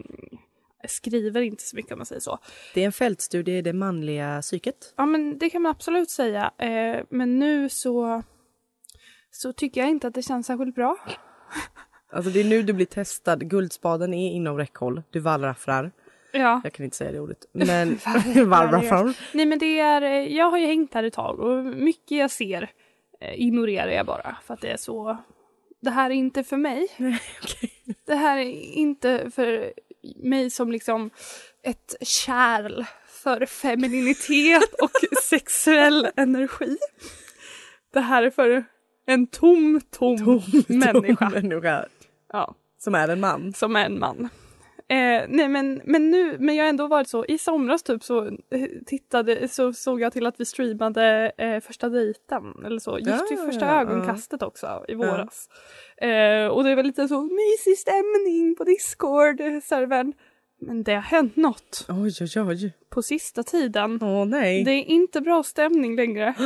skriver 0.87 1.41
inte 1.41 1.63
så 1.63 1.75
mycket 1.75 1.91
om 1.91 1.99
man 1.99 2.05
säger 2.05 2.21
så. 2.21 2.39
Det 2.73 2.81
är 2.81 2.85
en 2.85 2.91
fältstudie 2.91 3.57
i 3.57 3.61
det 3.61 3.73
manliga 3.73 4.41
psyket. 4.41 4.93
Ja 4.97 5.05
men 5.05 5.37
det 5.37 5.49
kan 5.49 5.61
man 5.61 5.69
absolut 5.69 6.09
säga. 6.09 6.51
Eh, 6.57 7.03
men 7.09 7.39
nu 7.39 7.69
så, 7.69 8.23
så 9.31 9.53
tycker 9.53 9.81
jag 9.81 9.89
inte 9.89 10.07
att 10.07 10.13
det 10.13 10.21
känns 10.21 10.47
särskilt 10.47 10.75
bra. 10.75 10.97
Alltså 12.11 12.31
det 12.31 12.39
är 12.39 12.43
nu 12.43 12.61
du 12.63 12.73
blir 12.73 12.85
testad. 12.85 13.49
Guldspaden 13.49 14.13
är 14.13 14.31
inom 14.31 14.57
räckhåll. 14.57 15.03
Du 15.09 15.19
wallraffrar. 15.19 15.91
Ja. 16.31 16.61
Jag 16.63 16.73
kan 16.73 16.83
inte 16.83 16.97
säga 16.97 17.11
det 17.11 17.19
ordet. 17.19 17.45
Men 17.51 17.99
wallraffrar. 18.49 19.17
Nej 19.33 19.45
men 19.45 19.59
det 19.59 19.79
är, 19.79 20.01
eh, 20.01 20.35
jag 20.35 20.51
har 20.51 20.57
ju 20.57 20.65
hängt 20.65 20.93
här 20.93 21.03
ett 21.03 21.13
tag 21.13 21.39
och 21.39 21.65
mycket 21.65 22.17
jag 22.17 22.31
ser 22.31 22.71
eh, 23.21 23.41
ignorerar 23.41 23.91
jag 23.91 24.05
bara 24.05 24.37
för 24.45 24.53
att 24.53 24.61
det 24.61 24.71
är 24.71 24.77
så, 24.77 25.17
det 25.79 25.89
här 25.89 26.09
är 26.09 26.13
inte 26.13 26.43
för 26.43 26.57
mig. 26.57 26.87
Det 28.05 28.15
här 28.15 28.37
är 28.37 28.51
inte 28.73 29.31
för 29.31 29.73
mig 30.15 30.49
som 30.49 30.71
liksom 30.71 31.09
ett 31.63 31.95
kärl 32.01 32.85
för 33.07 33.45
femininitet 33.45 34.73
och 34.81 34.91
sexuell 35.23 36.07
energi. 36.15 36.77
Det 37.93 37.99
här 37.99 38.23
är 38.23 38.29
för 38.29 38.65
en 39.05 39.27
tom, 39.27 39.81
tom, 39.91 40.41
människa. 40.67 41.29
människa. 41.29 41.85
Ja. 42.33 42.55
Som 42.79 42.95
är 42.95 43.07
en 43.07 43.19
man. 43.19 43.53
Som 43.53 43.75
är 43.75 43.85
en 43.85 43.99
man. 43.99 44.29
Eh, 44.87 45.25
nej 45.27 45.47
men, 45.47 45.81
men 45.85 46.11
nu, 46.11 46.37
men 46.39 46.55
jag 46.55 46.63
har 46.63 46.69
ändå 46.69 46.87
varit 46.87 47.07
så, 47.07 47.25
i 47.25 47.37
somras 47.37 47.83
typ 47.83 48.03
så 48.03 48.25
eh, 48.25 48.67
tittade, 48.85 49.47
så 49.47 49.73
såg 49.73 50.01
jag 50.01 50.13
till 50.13 50.25
att 50.25 50.39
vi 50.39 50.45
streamade 50.45 51.31
eh, 51.37 51.59
första 51.59 51.89
dejten 51.89 52.65
eller 52.65 52.79
så, 52.79 52.97
gick 52.97 53.27
till 53.27 53.37
Ja, 53.37 53.45
första 53.45 53.65
ja, 53.65 53.81
ögonkastet 53.81 54.43
också 54.43 54.85
i 54.87 54.95
våras. 54.95 55.49
Eh, 55.97 56.47
och 56.47 56.63
det 56.63 56.75
var 56.75 56.83
lite 56.83 57.07
så 57.07 57.21
mysig 57.21 57.77
stämning 57.77 58.55
på 58.57 58.63
Discord-servern. 58.63 60.13
Men 60.59 60.83
det 60.83 60.93
har 60.93 61.01
hänt 61.01 61.35
något 61.35 61.85
Oj, 61.89 62.13
oj, 62.21 62.41
oj. 62.41 62.73
på 62.89 63.01
sista 63.01 63.43
tiden. 63.43 63.99
Åh 64.03 64.25
nej. 64.25 64.63
Det 64.63 64.71
är 64.71 64.83
inte 64.83 65.21
bra 65.21 65.43
stämning 65.43 65.95
längre. 65.95 66.33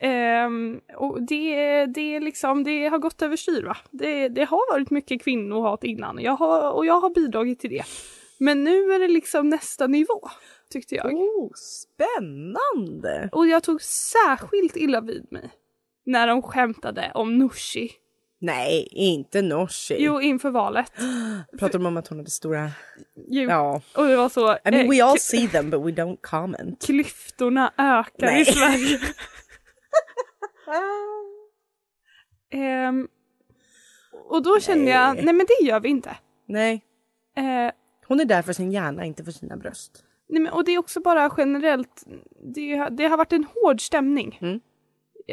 Ehm, 0.00 0.80
och 0.96 1.22
det, 1.22 1.86
det, 1.86 2.20
liksom, 2.20 2.64
det 2.64 2.88
har 2.88 2.98
gått 2.98 3.22
överstyr 3.22 3.62
va. 3.62 3.76
Det, 3.90 4.28
det 4.28 4.44
har 4.44 4.72
varit 4.72 4.90
mycket 4.90 5.22
kvinnohat 5.22 5.84
innan 5.84 6.18
jag 6.22 6.32
har, 6.36 6.72
och 6.72 6.86
jag 6.86 7.00
har 7.00 7.10
bidragit 7.10 7.60
till 7.60 7.70
det. 7.70 7.84
Men 8.38 8.64
nu 8.64 8.92
är 8.92 8.98
det 8.98 9.08
liksom 9.08 9.48
nästa 9.48 9.86
nivå 9.86 10.28
tyckte 10.72 10.94
jag. 10.94 11.12
Oh, 11.14 11.50
spännande! 11.54 13.28
Och 13.32 13.46
jag 13.46 13.62
tog 13.62 13.82
särskilt 13.82 14.76
illa 14.76 15.00
vid 15.00 15.26
mig 15.30 15.50
när 16.06 16.26
de 16.26 16.42
skämtade 16.42 17.10
om 17.14 17.38
Nooshi. 17.38 17.90
Nej, 18.40 18.88
inte 18.90 19.42
Nooshi. 19.42 19.96
Jo, 19.98 20.20
inför 20.20 20.50
valet. 20.50 20.92
Pratar 21.58 21.78
de 21.78 21.86
om 21.86 21.96
att 21.96 22.08
hon 22.08 22.18
hade 22.18 22.30
stora... 22.30 22.70
Jo. 23.28 23.50
Ja. 23.50 23.82
Och 23.96 24.06
det 24.06 24.16
var 24.16 24.28
så. 24.28 24.52
I 24.52 24.58
mean 24.64 24.74
eh, 24.84 24.90
we 24.90 25.04
all 25.04 25.12
k- 25.16 25.18
see 25.20 25.48
them 25.48 25.70
but 25.70 25.80
we 25.80 25.90
don't 25.90 26.16
comment. 26.20 26.86
Klyftorna 26.86 27.72
ökar 27.78 28.26
Nej. 28.26 28.42
i 28.42 28.44
Sverige. 28.44 28.98
Ehm, 32.50 33.08
och 34.28 34.42
då 34.42 34.60
kände 34.60 34.90
jag, 34.90 35.14
Nej. 35.14 35.24
nej 35.24 35.34
men 35.34 35.46
det 35.46 35.66
gör 35.66 35.80
vi 35.80 35.88
inte. 35.88 36.16
Nej. 36.46 36.84
Eh, 37.36 37.70
Hon 38.06 38.20
är 38.20 38.24
där 38.24 38.42
för 38.42 38.52
sin 38.52 38.72
hjärna, 38.72 39.04
inte 39.04 39.24
för 39.24 39.32
sina 39.32 39.56
bröst. 39.56 40.04
nej 40.28 40.42
men, 40.42 40.52
och 40.52 40.64
det 40.64 40.72
är 40.72 40.78
också 40.78 41.00
bara 41.00 41.30
generellt, 41.36 42.04
det, 42.54 42.88
det 42.88 43.06
har 43.06 43.16
varit 43.16 43.32
en 43.32 43.44
hård 43.44 43.80
stämning. 43.80 44.38
Mm. 44.42 44.60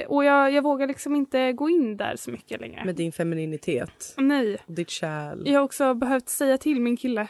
Och 0.07 0.25
jag, 0.25 0.51
jag 0.51 0.61
vågar 0.61 0.87
liksom 0.87 1.15
inte 1.15 1.53
gå 1.53 1.69
in 1.69 1.97
där 1.97 2.15
så 2.15 2.31
mycket 2.31 2.61
längre. 2.61 2.85
Med 2.85 2.95
din 2.95 3.11
femininitet. 3.11 4.13
Nej. 4.17 4.57
Och 4.67 4.73
ditt 4.73 4.89
kärl. 4.89 5.41
Jag 5.47 5.59
har 5.59 5.65
också 5.65 5.93
behövt 5.93 6.29
säga 6.29 6.57
till 6.57 6.81
min 6.81 6.97
kille, 6.97 7.27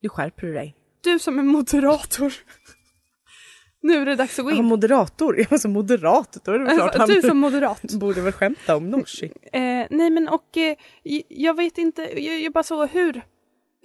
Nu 0.00 0.08
skärper 0.08 0.46
du 0.46 0.52
dig. 0.52 0.76
du 1.00 1.18
som 1.18 1.38
är 1.38 1.42
moderator. 1.42 2.32
Nu 3.88 4.02
är 4.02 4.06
det 4.06 4.14
dags 4.16 4.38
att 4.38 4.44
gå 4.44 4.50
Ja, 4.50 4.56
in. 4.56 4.64
moderator. 4.64 5.38
Jag 5.38 5.50
var 5.50 5.58
så 5.58 5.68
moderat. 5.68 6.38
Då 6.44 6.52
är 6.52 6.58
det 6.58 6.64
väl 6.64 6.76
klart 6.76 6.94
han 6.96 7.08
du 7.08 7.22
som 7.22 7.38
moderat. 7.38 7.82
borde 8.00 8.20
väl 8.20 8.32
skämta 8.32 8.76
om 8.76 8.90
Nooshi. 8.90 9.32
Eh, 9.52 9.60
nej 9.90 10.10
men 10.10 10.28
och 10.28 10.56
eh, 10.56 10.76
jag 11.28 11.56
vet 11.56 11.78
inte, 11.78 12.02
jag, 12.22 12.40
jag 12.40 12.52
bara 12.52 12.64
så 12.64 12.86
hur, 12.86 13.22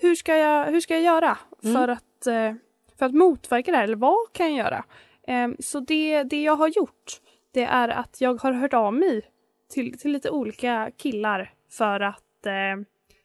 hur, 0.02 0.16
ska 0.16 0.36
jag, 0.36 0.66
hur 0.66 0.82
ska 0.82 0.94
jag 0.94 1.04
göra 1.04 1.38
Mm. 1.64 1.76
för, 1.76 1.88
att, 1.88 2.28
eh, 2.28 2.54
för 3.00 3.06
att 3.06 3.14
motverka 3.14 3.72
det 3.72 3.78
här 3.78 3.84
eller 3.84 3.96
vad 3.96 4.34
kan 4.34 4.56
jag 4.56 4.66
göra? 4.66 4.84
Eh, 5.28 5.50
så 5.60 5.80
det, 5.80 6.24
det 6.24 6.42
jag 6.44 6.56
har 6.56 6.68
gjort 6.68 7.20
det 7.54 7.64
är 7.64 7.90
att 7.90 8.22
jag 8.22 8.42
har 8.42 8.52
hört 8.52 8.74
av 8.74 8.94
mig 8.94 9.22
till, 9.74 10.00
till 10.00 10.12
lite 10.12 10.30
olika 10.30 10.92
killar 10.98 11.54
för 11.72 12.00
att, 12.00 12.46
eh, 12.46 12.84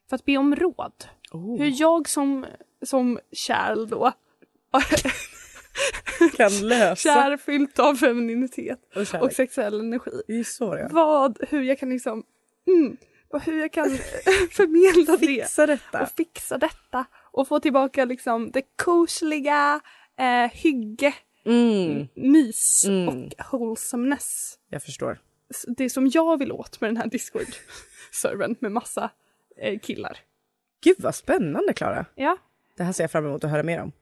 för 0.09 0.17
att 0.17 0.25
be 0.25 0.37
om 0.37 0.57
råd. 0.57 0.93
Oh. 1.33 1.59
Hur 1.59 1.81
jag 1.81 2.09
som, 2.09 2.47
som 2.83 3.19
kärl 3.33 3.89
då 3.89 4.13
kan 6.37 6.51
lösa. 6.69 7.15
kär 7.15 7.37
fyllt 7.37 7.79
av 7.79 7.95
femininitet 7.95 8.79
Och 8.95 9.23
och 9.23 9.33
sexuell 9.33 9.81
energi. 9.81 10.11
Det 10.27 10.33
är 10.39 10.45
så 10.45 10.75
det 10.75 10.81
är. 10.81 10.89
Vad, 10.89 11.39
hur 11.49 11.63
jag 11.63 11.79
kan 11.79 11.91
liksom, 11.91 12.23
mm, 12.67 12.97
vad- 13.31 13.43
hur 13.43 13.61
jag 13.61 13.73
kan 13.73 13.91
förmedla 14.51 15.17
det 15.17 15.27
Fixa 15.27 15.67
detta. 15.67 16.03
och 16.03 16.09
fixa 16.17 16.59
detta 16.59 17.05
och 17.33 17.49
få 17.49 17.61
tillbaka 17.61 18.05
liksom 18.05 18.51
det 18.51 18.63
kosliga, 18.77 19.81
eh, 20.19 20.51
hygge, 20.53 21.15
Mm. 21.45 22.09
mys 22.15 22.85
Mm. 22.87 23.09
och 23.09 23.33
wholesomeness. 23.53 24.59
Jag 24.71 24.83
förstår. 24.83 25.19
Det 25.77 25.91
som 25.91 26.09
jag 26.09 26.39
vill 26.39 26.53
åt 26.53 26.81
med 26.81 26.91
den 26.91 26.97
här 26.97 27.07
Discord-servern 27.07 28.57
med 28.61 28.73
massa 28.73 29.11
eh, 29.63 29.79
killar. 29.79 30.19
Gud 30.85 30.97
vad 30.99 31.15
spännande 31.15 31.73
Klara. 31.73 32.05
Ja. 32.15 32.37
Det 32.77 32.83
här 32.85 32.93
ser 32.93 33.05
jag 33.05 33.11
fram 33.11 33.27
emot 33.27 33.45
att 33.45 33.51
höra 33.51 33.63
mer 33.63 33.81
om. 33.83 33.93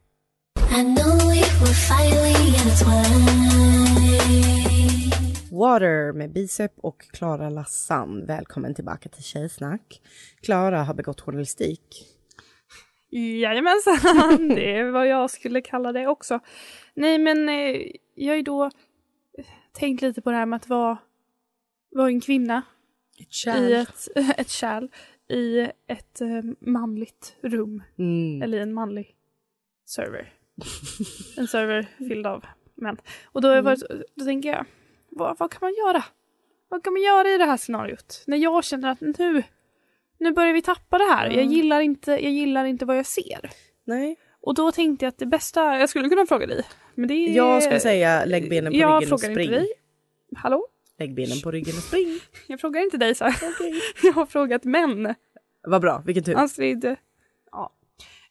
Water 5.51 6.13
med 6.13 6.33
Bicep 6.33 6.73
och 6.77 7.01
Klara 7.13 7.51
Lassan. 7.51 8.27
Välkommen 8.27 8.75
tillbaka 8.75 9.09
till 9.09 9.23
Tjejsnack. 9.23 10.03
Klara 10.41 10.83
har 10.83 10.95
begått 10.95 11.21
journalistik. 11.21 12.07
Jajamensan, 13.11 14.49
det 14.55 14.77
är 14.77 14.91
vad 14.91 15.09
jag 15.09 15.31
skulle 15.31 15.61
kalla 15.61 15.93
det 15.93 16.07
också. 16.07 16.41
Nej 16.95 17.19
men 17.19 17.49
eh, 17.49 17.77
jag 18.15 18.37
ju 18.37 18.43
då 18.43 18.71
tänkt 19.73 20.03
lite 20.03 20.21
på 20.23 20.31
det 20.31 20.37
här 20.37 20.47
med 20.47 20.57
att 20.57 20.69
vara, 20.69 20.99
vara 21.91 22.09
en 22.09 22.21
kvinna 22.21 22.63
Ett 23.21 23.47
i 23.59 23.73
ett, 23.75 24.09
ett 24.39 24.51
kärl 24.51 24.89
i 25.29 25.61
ett 25.87 26.21
eh, 26.21 26.43
manligt 26.61 27.37
rum 27.43 27.83
Mm. 27.99 28.43
eller 28.43 28.59
i 28.59 28.61
en 28.61 28.75
manlig 28.75 29.15
server. 29.85 30.33
en 31.37 31.49
server 31.49 31.89
fylld 31.99 32.27
av 32.27 32.45
män. 32.75 32.97
Och 33.25 33.41
då, 33.41 33.49
jag 33.49 33.63
varit, 33.63 33.83
då 34.15 34.25
tänker 34.25 34.49
jag, 34.49 34.65
vad, 35.09 35.39
vad 35.39 35.51
kan 35.51 35.59
man 35.61 35.75
göra? 35.75 36.05
Vad 36.69 36.85
kan 36.85 36.93
man 36.93 37.03
göra 37.03 37.29
i 37.29 37.39
det 37.39 37.45
här 37.45 37.57
scenariot? 37.57 38.25
När 38.27 38.37
jag 38.37 38.65
känner 38.65 38.91
att 38.91 39.01
nu, 39.01 39.43
nu 40.19 40.33
börjar 40.33 40.53
vi 40.53 40.63
tappa 40.63 40.99
det 40.99 41.05
här. 41.05 41.31
Jag, 41.31 41.45
gillar 41.45 41.81
inte, 41.81 42.11
jag 42.11 42.33
gillar 42.33 42.65
inte 42.65 42.85
vad 42.85 42.99
jag 42.99 43.07
ser. 43.07 43.51
Nej. 43.85 44.17
Och 44.41 44.55
då 44.55 44.73
tänkte 44.73 45.05
jag 45.05 45.09
att 45.11 45.19
det 45.19 45.27
bästa, 45.27 45.79
jag 45.79 45.89
skulle 45.89 46.09
kunna 46.09 46.27
fråga 46.27 46.47
dig. 46.47 46.65
Men 46.95 47.09
det 47.09 47.15
är, 47.15 47.37
Jag 47.37 47.63
skulle 47.63 47.81
säga 47.81 48.25
lägg 48.25 48.51
benen 48.51 48.73
på 48.73 48.79
jag 48.79 49.03
ryggen 49.03 49.13
och 49.13 49.21
frågar 49.21 49.35
spring. 49.35 49.47
inte 49.49 49.59
dig. 49.59 49.73
Hallå? 50.37 50.67
Lägg 50.99 51.15
benen 51.15 51.41
på 51.41 51.51
ryggen 51.51 51.77
och 51.77 51.83
spring. 51.83 52.21
Jag 52.47 52.61
frågar 52.61 52.81
inte 52.81 52.97
dig 52.97 53.15
så. 53.15 53.25
jag 54.03 54.13
har 54.13 54.27
frågat 54.27 54.65
män. 54.65 55.15
Vad 55.63 55.81
bra, 55.81 56.03
vilken 56.07 56.25
tur. 56.25 56.37
Astrid. 56.37 56.97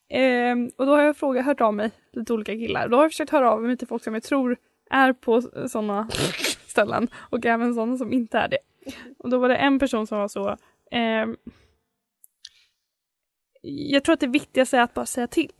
Ehm, 0.09 0.71
och 0.77 0.85
då 0.85 0.91
har 0.95 1.01
jag 1.01 1.17
frågat, 1.17 1.45
hört 1.45 1.61
av 1.61 1.73
mig 1.73 1.91
lite 2.13 2.33
olika 2.33 2.53
killar. 2.53 2.87
Då 2.87 2.97
har 2.97 3.03
jag 3.03 3.11
försökt 3.11 3.31
höra 3.31 3.51
av 3.51 3.63
mig 3.63 3.77
till 3.77 3.87
folk 3.87 4.03
som 4.03 4.13
jag 4.13 4.23
tror 4.23 4.57
är 4.89 5.13
på 5.13 5.41
sådana 5.41 6.09
ställen 6.67 7.07
och 7.15 7.45
även 7.45 7.73
sådana 7.73 7.97
som 7.97 8.13
inte 8.13 8.37
är 8.37 8.47
det. 8.47 8.57
Och 9.17 9.29
då 9.29 9.37
var 9.37 9.49
det 9.49 9.55
en 9.55 9.79
person 9.79 10.07
som 10.07 10.17
var 10.17 10.27
så 10.27 10.57
ehm, 10.91 11.35
Jag 13.61 14.03
tror 14.03 14.13
att 14.13 14.19
det 14.19 14.27
viktigaste 14.27 14.77
är 14.77 14.81
att 14.81 14.93
bara 14.93 15.05
säga 15.05 15.27
till. 15.27 15.51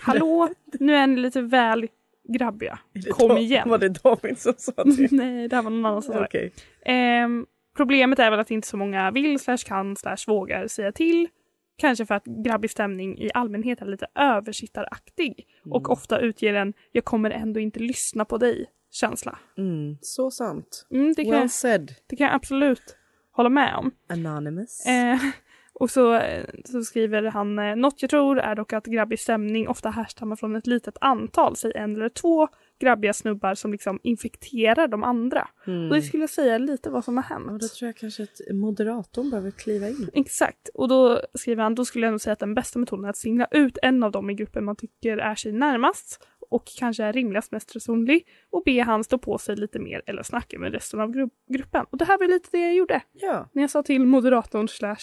Hallå, 0.00 0.48
nu 0.80 0.94
är 0.94 1.06
ni 1.06 1.16
lite 1.16 1.40
väl 1.40 1.88
grabbiga. 2.28 2.78
Kom 3.10 3.38
igen. 3.38 3.68
Var 3.68 3.78
det 3.78 3.88
David 3.88 4.38
som 4.38 4.54
sa 4.56 4.84
det? 4.84 5.10
Nej, 5.10 5.48
det 5.48 5.56
här 5.56 5.62
var 5.62 5.70
någon 5.70 5.86
annan 5.86 6.02
som 6.02 6.14
sa 6.14 6.26
det. 6.30 6.50
Ehm, 6.84 7.46
problemet 7.76 8.18
är 8.18 8.30
väl 8.30 8.40
att 8.40 8.50
inte 8.50 8.68
så 8.68 8.76
många 8.76 9.10
vill, 9.10 9.38
slash 9.38 9.56
kan, 9.66 9.96
slash 9.96 10.16
vågar 10.26 10.66
säga 10.68 10.92
till. 10.92 11.28
Kanske 11.76 12.06
för 12.06 12.14
att 12.14 12.24
grabbig 12.24 12.70
stämning 12.70 13.18
i 13.18 13.30
allmänhet 13.34 13.82
är 13.82 13.86
lite 13.86 14.06
översittaraktig 14.14 15.46
och 15.70 15.90
ofta 15.90 16.18
utger 16.18 16.54
en 16.54 16.72
“jag 16.92 17.04
kommer 17.04 17.30
ändå 17.30 17.60
inte 17.60 17.80
lyssna 17.80 18.24
på 18.24 18.38
dig” 18.38 18.66
känsla. 18.90 19.38
Mm. 19.58 19.96
Så 20.00 20.30
sant. 20.30 20.86
Mm, 20.90 21.12
det, 21.16 21.24
kan, 21.24 21.30
Well 21.32 21.40
jag- 21.40 21.50
said. 21.50 21.94
det 22.06 22.16
kan 22.16 22.26
jag 22.26 22.34
absolut 22.36 22.96
hålla 23.32 23.48
med 23.48 23.74
om. 23.76 23.90
Anonymous. 24.08 24.86
Eh, 24.86 25.18
och 25.72 25.90
så, 25.90 26.14
eh, 26.14 26.44
så 26.64 26.82
skriver 26.82 27.22
han 27.22 27.58
eh, 27.58 27.76
“Något 27.76 28.02
jag 28.02 28.10
tror 28.10 28.38
är 28.38 28.54
dock 28.54 28.72
att 28.72 28.86
grabbig 28.86 29.20
stämning 29.20 29.68
ofta 29.68 29.90
härstammar 29.90 30.36
från 30.36 30.56
ett 30.56 30.66
litet 30.66 30.96
antal, 31.00 31.56
säg 31.56 31.72
en 31.74 31.96
eller 31.96 32.08
två 32.08 32.48
grabbiga 32.78 33.12
snubbar 33.12 33.54
som 33.54 33.72
liksom 33.72 34.00
infekterar 34.02 34.88
de 34.88 35.02
andra”. 35.04 35.48
Mm. 35.66 35.88
Och 35.90 35.94
det 35.96 36.02
skulle 36.02 36.22
jag 36.22 36.30
säga 36.30 36.58
lite 36.58 36.90
vad 36.90 37.04
som 37.04 37.16
har 37.16 37.24
hänt. 37.24 37.60
då 37.60 37.68
tror 37.68 37.86
jag 37.86 37.96
kanske 37.96 38.22
att 38.22 38.40
moderatorn 38.52 39.30
behöver 39.30 39.50
kliva 39.50 39.88
in. 39.88 40.10
Exakt. 40.14 40.68
Och 40.74 40.88
då 40.88 41.20
skriver 41.34 41.62
han, 41.62 41.74
då 41.74 41.84
skulle 41.84 42.06
jag 42.06 42.10
nog 42.10 42.20
säga 42.20 42.32
att 42.32 42.38
den 42.38 42.54
bästa 42.54 42.78
metoden 42.78 43.04
är 43.04 43.08
att 43.10 43.16
singla 43.16 43.46
ut 43.50 43.78
en 43.82 44.02
av 44.02 44.10
dem 44.12 44.30
i 44.30 44.34
gruppen 44.34 44.64
man 44.64 44.76
tycker 44.76 45.18
är 45.18 45.34
sig 45.34 45.52
närmast 45.52 46.26
och 46.50 46.64
kanske 46.78 47.04
är 47.04 47.12
rimligast 47.12 47.52
mest 47.52 47.76
resonlig 47.76 48.26
och 48.50 48.62
be 48.64 48.82
han 48.82 49.04
stå 49.04 49.18
på 49.18 49.38
sig 49.38 49.56
lite 49.56 49.78
mer 49.78 50.02
eller 50.06 50.22
snacka 50.22 50.58
med 50.58 50.72
resten 50.72 51.00
av 51.00 51.10
gru- 51.10 51.30
gruppen. 51.48 51.86
Och 51.90 51.98
det 51.98 52.04
här 52.04 52.18
var 52.18 52.28
lite 52.28 52.48
det 52.52 52.58
jag 52.60 52.74
gjorde 52.74 53.00
Ja. 53.12 53.48
när 53.52 53.62
jag 53.62 53.70
sa 53.70 53.82
till 53.82 54.04
moderatorn 54.06 54.68
slash 54.68 54.96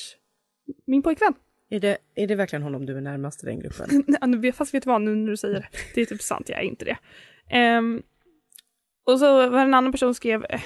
min 0.86 1.02
pojkvän. 1.02 1.34
Är 1.70 1.80
det, 1.80 1.98
är 2.16 2.28
det 2.28 2.36
verkligen 2.36 2.64
honom 2.64 2.86
du 2.86 2.98
är 2.98 3.02
närmast 3.02 3.44
i 3.44 3.46
den 3.46 3.60
gruppen? 3.60 4.54
Fast 4.54 4.74
vet 4.74 4.84
du 4.84 4.90
vad, 4.90 5.02
nu 5.02 5.16
när 5.16 5.32
du 5.32 5.38
säger 5.38 5.56
det, 5.56 5.68
det 5.96 6.02
är 6.02 6.06
typ 6.06 6.22
sant, 6.22 6.50
jag 6.50 6.60
är 6.60 6.64
inte 6.64 6.86
det. 6.86 6.98
Ehm, 7.54 8.02
och 9.06 9.20
så 9.20 9.50
var 9.50 9.60
en 9.60 9.74
annan 9.74 9.92
person 9.92 10.16
skrev 10.16 10.46
eh, 10.50 10.62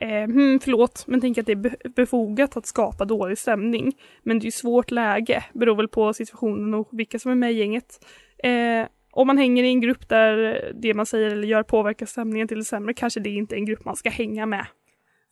eh, 0.00 0.24
hmm, 0.28 0.60
förlåt, 0.60 1.04
men 1.06 1.20
tänk 1.20 1.38
att 1.38 1.46
det 1.46 1.52
är 1.52 1.56
be- 1.56 1.76
befogat 1.96 2.56
att 2.56 2.66
skapa 2.66 3.04
dålig 3.04 3.38
stämning. 3.38 3.92
Men 4.22 4.38
det 4.38 4.42
är 4.42 4.46
ju 4.46 4.50
svårt 4.50 4.90
läge, 4.90 5.44
beror 5.52 5.76
väl 5.76 5.88
på 5.88 6.12
situationen 6.14 6.74
och 6.74 6.88
vilka 6.92 7.18
som 7.18 7.30
är 7.30 7.34
med 7.34 7.52
i 7.52 7.56
gänget. 7.58 8.04
Eh, 8.44 8.86
om 9.14 9.26
man 9.26 9.38
hänger 9.38 9.64
i 9.64 9.68
en 9.68 9.80
grupp 9.80 10.08
där 10.08 10.36
det 10.82 10.94
man 10.94 11.06
säger 11.06 11.30
eller 11.30 11.46
gör 11.48 11.62
påverkar 11.62 12.06
stämningen 12.06 12.48
till 12.48 12.58
det 12.58 12.64
sämre, 12.64 12.94
kanske 12.94 13.20
det 13.20 13.30
inte 13.30 13.54
är 13.54 13.56
en 13.58 13.66
grupp 13.66 13.84
man 13.84 13.96
ska 13.96 14.10
hänga 14.10 14.46
med. 14.46 14.66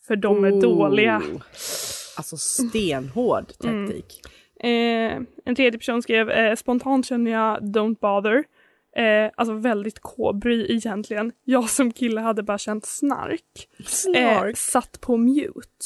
För 0.06 0.16
de 0.16 0.44
är 0.44 0.52
Oh. 0.52 0.60
dåliga. 0.60 1.22
Alltså 2.16 2.36
stenhård 2.36 3.44
Mm. 3.64 3.86
taktik. 3.86 4.20
Eh, 4.64 5.20
en 5.44 5.54
tredje 5.56 5.78
person 5.78 6.02
skrev 6.02 6.30
eh, 6.30 6.54
spontant 6.54 7.06
känner 7.06 7.30
jag 7.30 7.58
don't 7.62 7.96
bother. 8.00 8.44
Eh, 8.96 9.30
alltså 9.36 9.54
väldigt 9.54 10.00
kobry 10.00 10.66
egentligen. 10.74 11.32
Jag 11.44 11.70
som 11.70 11.92
kille 11.92 12.20
hade 12.20 12.42
bara 12.42 12.58
känt 12.58 12.86
snark. 12.86 13.68
Eh, 13.78 13.84
Snark. 13.84 14.56
satt 14.56 15.00
på 15.00 15.16
mute. 15.16 15.84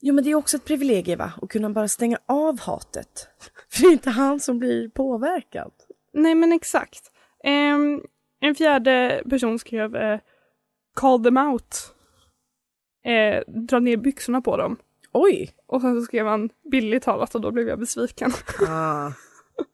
Jo 0.00 0.14
men 0.14 0.24
det 0.24 0.30
är 0.30 0.34
också 0.34 0.56
ett 0.56 0.64
privilegium 0.64 1.18
va? 1.18 1.32
Att 1.42 1.48
kunna 1.48 1.70
bara 1.70 1.88
stänga 1.88 2.18
av 2.26 2.60
hatet. 2.60 3.28
För 3.70 3.80
det 3.82 3.86
är 3.88 3.92
inte 3.92 4.10
han 4.10 4.40
som 4.40 4.58
blir 4.58 4.88
påverkad. 4.88 5.72
Nej 6.12 6.34
men 6.34 6.52
exakt. 6.52 7.10
Ehm, 7.44 8.02
en 8.40 8.54
fjärde 8.54 9.22
person 9.30 9.58
skrev 9.58 9.96
eh, 9.96 10.20
call 10.94 11.24
them 11.24 11.36
out. 11.36 11.94
Eh, 13.04 13.42
dra 13.46 13.78
ner 13.78 13.96
byxorna 13.96 14.40
på 14.40 14.56
dem. 14.56 14.76
Oj! 15.12 15.50
Och 15.66 15.80
sen 15.80 16.00
så 16.00 16.02
skrev 16.02 16.26
han 16.26 16.50
billigt 16.70 17.02
talat 17.02 17.34
och 17.34 17.40
då 17.40 17.50
blev 17.50 17.68
jag 17.68 17.78
besviken. 17.78 18.32
Ah. 18.68 19.12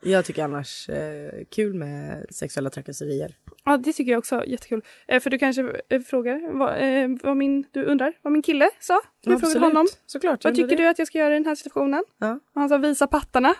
Jag 0.02 0.24
tycker 0.24 0.44
annars 0.44 0.88
eh, 0.88 1.44
kul 1.50 1.74
med 1.74 2.26
sexuella 2.30 2.70
trakasserier. 2.70 3.36
Ja, 3.64 3.76
det 3.76 3.92
tycker 3.92 4.12
jag 4.12 4.18
också 4.18 4.44
jättekul. 4.46 4.82
Eh, 5.08 5.20
för 5.20 5.30
du 5.30 5.38
kanske 5.38 5.80
eh, 5.88 6.00
frågar 6.00 6.58
vad, 6.58 6.68
eh, 6.68 7.08
vad 7.22 7.36
min, 7.36 7.64
du 7.70 7.84
undrar 7.84 8.12
vad 8.22 8.32
min 8.32 8.42
kille 8.42 8.70
sa? 8.80 9.00
Du 9.22 9.30
frågade 9.30 9.46
Absolut. 9.46 9.62
honom. 9.62 9.86
Såklart. 10.06 10.44
Vad 10.44 10.54
tycker 10.54 10.76
du 10.76 10.88
att 10.88 10.98
jag 10.98 11.08
ska 11.08 11.18
göra 11.18 11.34
i 11.34 11.38
den 11.38 11.46
här 11.46 11.54
situationen? 11.54 12.04
Ja. 12.18 12.40
Och 12.54 12.60
han 12.60 12.68
sa 12.68 12.78
visa 12.78 13.06
pattarna. 13.06 13.54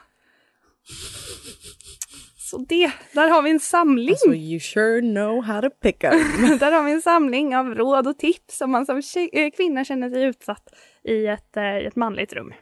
Så 2.39 2.59
det, 2.59 2.93
där 3.13 3.29
har 3.29 3.43
vi 3.43 3.51
en 3.51 3.61
samling. 3.61 4.09
Alltså 4.09 4.35
you 4.35 4.61
sure 4.61 5.01
know 5.01 5.43
how 5.43 5.61
to 5.61 5.71
pick 5.71 6.05
up. 6.05 6.13
där 6.61 6.73
har 6.73 6.83
vi 6.83 6.93
en 6.93 7.03
samling 7.03 7.57
av 7.57 7.75
råd 7.75 8.09
och 8.09 8.19
tips 8.19 8.61
om 8.61 8.71
man 8.71 8.87
som 8.87 9.03
tjej, 9.03 9.31
eh, 9.33 9.51
kvinna 9.51 9.85
känner 9.85 10.11
sig 10.11 10.25
utsatt 10.25 10.75
i 11.05 11.27
ett, 11.27 11.57
eh, 11.57 11.77
ett 11.77 11.97
manligt 11.97 12.33
rum. 12.33 12.53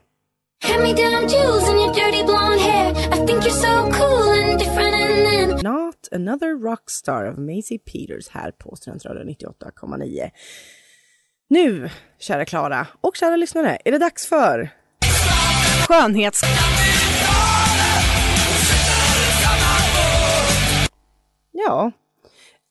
Not 5.63 6.09
another 6.13 6.63
rockstar 6.63 7.25
av 7.25 7.39
Maisie 7.39 7.79
Peters 7.79 8.29
här 8.29 8.51
på 8.51 8.77
Studentradion 8.77 9.29
98,9. 9.29 10.31
Nu, 11.49 11.91
kära 12.19 12.45
Klara 12.45 12.87
och 13.01 13.17
kära 13.17 13.37
lyssnare, 13.37 13.79
är 13.85 13.93
det 13.93 13.99
dags 13.99 14.27
för 14.27 14.71
Skönhets... 15.89 16.41
Ja, 21.53 21.93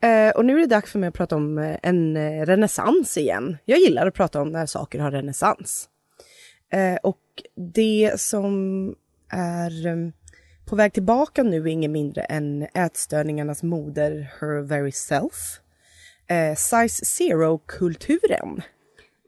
eh, 0.04 0.30
och 0.30 0.46
nu 0.46 0.56
är 0.56 0.60
det 0.60 0.66
dags 0.66 0.92
för 0.92 1.00
mig 1.00 1.08
att 1.08 1.16
prata 1.16 1.36
om 1.36 1.58
eh, 1.58 1.78
en 1.84 2.18
eh, 2.18 2.46
renässans 2.46 3.18
igen. 3.18 3.58
Jag 3.66 3.80
gillar 3.80 4.08
att 4.08 4.14
prata 4.14 4.42
om 4.42 4.50
när 4.50 4.66
saker 4.66 5.00
har 5.00 5.12
renässans. 5.12 5.90
Eh, 6.74 6.96
och 7.04 7.20
det 7.56 8.14
som 8.20 8.96
är 9.30 9.88
eh, 9.88 10.10
på 10.66 10.76
väg 10.76 10.94
tillbaka 10.94 11.44
nu 11.44 11.62
är 11.62 11.68
inget 11.68 11.92
mindre 11.92 12.22
än 12.22 12.68
ätstörningarnas 12.74 13.64
moder, 13.64 14.34
her 14.42 14.62
very 14.62 14.92
self. 14.92 15.60
Eh, 16.28 16.56
size 16.56 17.06
zero-kulturen. 17.06 18.62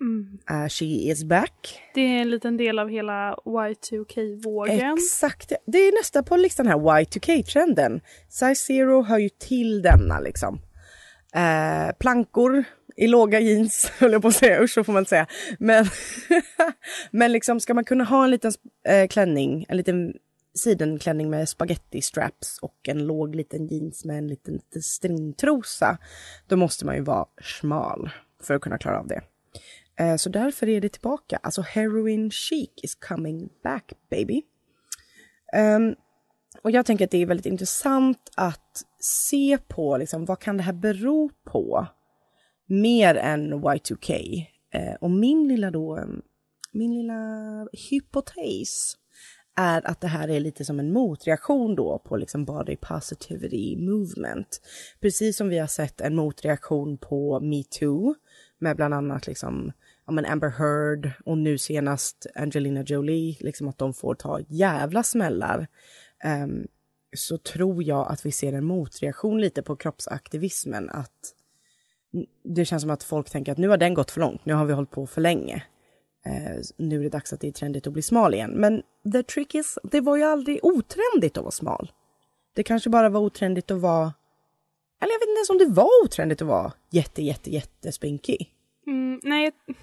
Mm. 0.02 0.40
Uh, 0.52 0.68
she 0.68 0.86
is 0.86 1.24
back. 1.24 1.82
Det 1.94 2.02
är 2.02 2.22
en 2.22 2.30
liten 2.30 2.58
del 2.58 2.80
av 2.80 2.90
hela 2.90 3.36
Y2K-vågen. 3.46 4.94
Exakt, 4.94 5.52
det 5.66 5.78
är 5.78 6.00
nästa 6.00 6.24
på 6.24 6.38
listan 6.38 6.68
här, 6.68 6.76
Y2K-trenden. 6.76 8.02
Size 8.30 8.56
Zero 8.56 9.02
hör 9.04 9.18
ju 9.18 9.30
till 9.30 9.82
denna 9.82 10.20
liksom. 10.20 10.60
Eh, 11.36 11.96
plankor 12.00 12.64
i 12.96 13.08
låga 13.08 13.40
jeans, 13.40 13.92
höll 14.00 14.12
jag 14.12 14.22
på 14.22 14.28
att 14.28 14.36
säga, 14.36 14.64
usch 14.64 14.74
så 14.74 14.84
får 14.84 14.94
man 14.94 15.02
inte 15.02 15.10
säga. 15.10 15.28
Men, 15.60 15.86
men 17.12 17.32
liksom 17.32 17.60
ska 17.60 17.74
man 17.74 17.86
kunna 17.86 18.04
ha 18.04 18.24
en 18.24 18.32
liten 18.32 18.52
eh, 18.88 19.08
klänning, 19.08 19.66
en 19.70 19.78
liten 19.78 20.14
sidenklänning 20.54 21.30
med 21.30 21.50
spaghetti 21.50 22.02
straps 22.02 22.60
och 22.62 22.90
en 22.90 23.08
låg 23.08 23.36
liten 23.36 23.68
jeans 23.68 24.06
med 24.06 24.18
en 24.18 24.28
liten, 24.28 24.62
stringtrosa, 24.82 25.98
då 26.48 26.56
måste 26.56 26.86
man 26.86 26.96
ju 26.96 27.02
vara 27.02 27.26
smal 27.42 28.10
för 28.42 28.54
att 28.54 28.62
kunna 28.62 28.78
klara 28.78 29.00
av 29.00 29.08
det. 29.08 29.22
Eh, 30.00 30.16
Så 30.16 30.30
därför 30.30 30.70
är 30.70 30.82
det 30.82 30.90
tillbaka. 30.90 31.40
Alltså 31.44 31.62
heroin 31.62 32.32
chic 32.32 32.70
is 32.84 32.96
coming 32.96 33.50
back 33.64 33.94
baby. 34.10 34.42
Um, 35.78 35.96
och 36.62 36.72
jag 36.72 36.86
tänker 36.86 37.06
att 37.06 37.12
det 37.12 37.22
är 37.22 37.26
väldigt 37.26 37.46
intressant 37.46 38.32
att 38.36 38.84
se 39.00 39.58
på 39.68 39.98
liksom, 39.98 40.26
vad 40.26 40.40
kan 40.40 40.58
det 40.58 40.64
här 40.64 40.74
bero 40.74 41.30
på? 41.44 41.88
Mer 42.66 43.16
än 43.16 43.54
Y2K. 43.54 44.42
Eh, 44.72 44.94
och 45.02 45.12
min 45.12 45.48
lilla 45.48 45.72
då, 45.72 46.06
min 46.72 46.94
lilla 46.94 47.20
hypotes 47.90 48.96
är 49.56 49.88
att 49.88 50.02
det 50.02 50.08
här 50.08 50.28
är 50.28 50.40
lite 50.40 50.66
som 50.66 50.80
en 50.80 50.94
motreaktion 50.94 51.76
då 51.76 52.00
på 52.06 52.18
liksom 52.18 52.46
body 52.46 52.76
positivity 52.76 53.78
movement. 53.78 54.62
Precis 55.02 55.38
som 55.38 55.50
vi 55.50 55.60
har 55.60 55.68
sett 55.68 56.02
en 56.02 56.16
motreaktion 56.16 56.98
på 56.98 57.40
metoo 57.40 58.16
med 58.60 58.76
bland 58.76 58.94
annat 58.94 59.28
liksom 59.28 59.72
ja, 60.06 60.14
men 60.14 60.26
Amber 60.26 60.50
Heard 60.50 61.12
och 61.26 61.38
nu 61.38 61.58
senast 61.58 62.28
Angelina 62.36 62.84
Jolie, 62.84 63.38
liksom 63.40 63.68
att 63.68 63.78
de 63.78 63.94
får 63.94 64.16
ta 64.16 64.40
jävla 64.48 65.04
smällar. 65.04 65.68
um, 66.44 66.68
så 67.18 67.38
tror 67.38 67.84
jag 67.84 68.12
att 68.12 68.26
vi 68.26 68.32
ser 68.32 68.54
en 68.54 68.66
motreaktion 68.66 69.42
lite 69.42 69.62
på 69.62 69.76
kroppsaktivismen. 69.76 70.90
Att 70.90 71.34
det 72.44 72.66
känns 72.66 72.82
som 72.82 72.92
att 72.92 73.04
folk 73.04 73.30
tänker 73.30 73.52
att 73.52 73.58
nu 73.58 73.68
har 73.68 73.78
den 73.78 73.94
gått 73.94 74.12
för 74.12 74.20
långt, 74.20 74.46
nu 74.46 74.54
har 74.54 74.66
vi 74.66 74.74
hållit 74.74 74.92
på 74.92 75.08
för 75.08 75.22
länge. 75.22 75.64
Eh, 76.26 76.62
nu 76.78 77.00
är 77.00 77.04
det 77.04 77.10
dags 77.10 77.34
att 77.34 77.40
det 77.40 77.48
är 77.48 77.52
trendigt 77.52 77.88
att 77.88 77.94
bli 77.94 78.02
smal 78.02 78.34
igen. 78.34 78.52
Men 78.52 78.84
the 79.14 79.24
trick 79.24 79.56
is, 79.56 79.80
det 79.84 80.02
var 80.02 80.16
ju 80.16 80.24
aldrig 80.24 80.60
otrendigt 80.64 81.38
att 81.38 81.44
vara 81.44 81.52
smal. 81.52 81.92
Det 82.56 82.64
kanske 82.64 82.90
bara 82.90 83.10
var 83.10 83.20
otrendigt 83.20 83.72
att 83.72 83.82
vara, 83.82 84.14
eller 85.02 85.14
jag 85.14 85.20
vet 85.20 85.30
inte 85.30 85.38
ens 85.40 85.50
om 85.50 85.58
det 85.58 85.82
var 85.82 86.04
otrendigt 86.04 86.42
att 86.42 86.48
vara 86.48 86.74
jätte, 86.90 87.22
jätte, 87.22 87.50
jätte 87.50 87.92
spinkig. 87.92 88.52
Mm, 88.88 89.20
nej, 89.24 89.44
jag, 89.44 89.76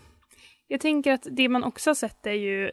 jag 0.69 0.81
tänker 0.81 1.13
att 1.13 1.27
det 1.31 1.49
man 1.49 1.65
också 1.65 1.91
har 1.91 1.95
sett 1.95 2.27
är 2.27 2.33
ju, 2.33 2.71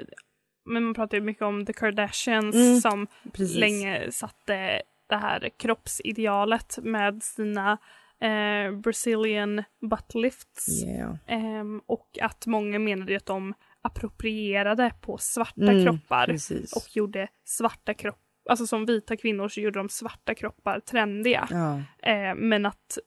men 0.65 0.83
man 0.83 0.93
pratar 0.93 1.17
ju 1.17 1.23
mycket 1.23 1.43
om 1.43 1.65
the 1.65 1.73
Kardashians 1.73 2.55
Mm, 2.55 2.81
som 2.81 3.07
precis. 3.33 3.57
länge 3.57 4.11
satte 4.11 4.81
det 5.09 5.15
här 5.15 5.49
kroppsidealet 5.57 6.79
med 6.81 7.23
sina 7.23 7.77
eh, 8.21 8.71
Brazilian 8.71 9.63
butt 9.89 10.15
lifts. 10.15 10.83
Yeah. 10.83 11.15
Ehm, 11.27 11.81
och 11.85 12.17
att 12.21 12.45
många 12.45 12.79
menade 12.79 13.17
att 13.17 13.25
de 13.25 13.53
approprierade 13.81 14.93
på 15.01 15.17
svarta 15.17 15.61
Mm, 15.71 15.83
kroppar 15.85 16.25
precis. 16.25 16.73
och 16.73 16.95
gjorde 16.95 17.27
svarta 17.45 17.93
kroppar, 17.93 18.21
alltså 18.49 18.67
som 18.67 18.85
vita 18.85 19.17
kvinnor 19.17 19.47
så 19.47 19.61
gjorde 19.61 19.79
de 19.79 19.89
svarta 19.89 20.35
kroppar 20.35 20.79
trendiga. 20.79 21.47
Ja. 21.51 21.77
Eh, 22.11 22.35
men 22.35 22.65
att 22.65 22.97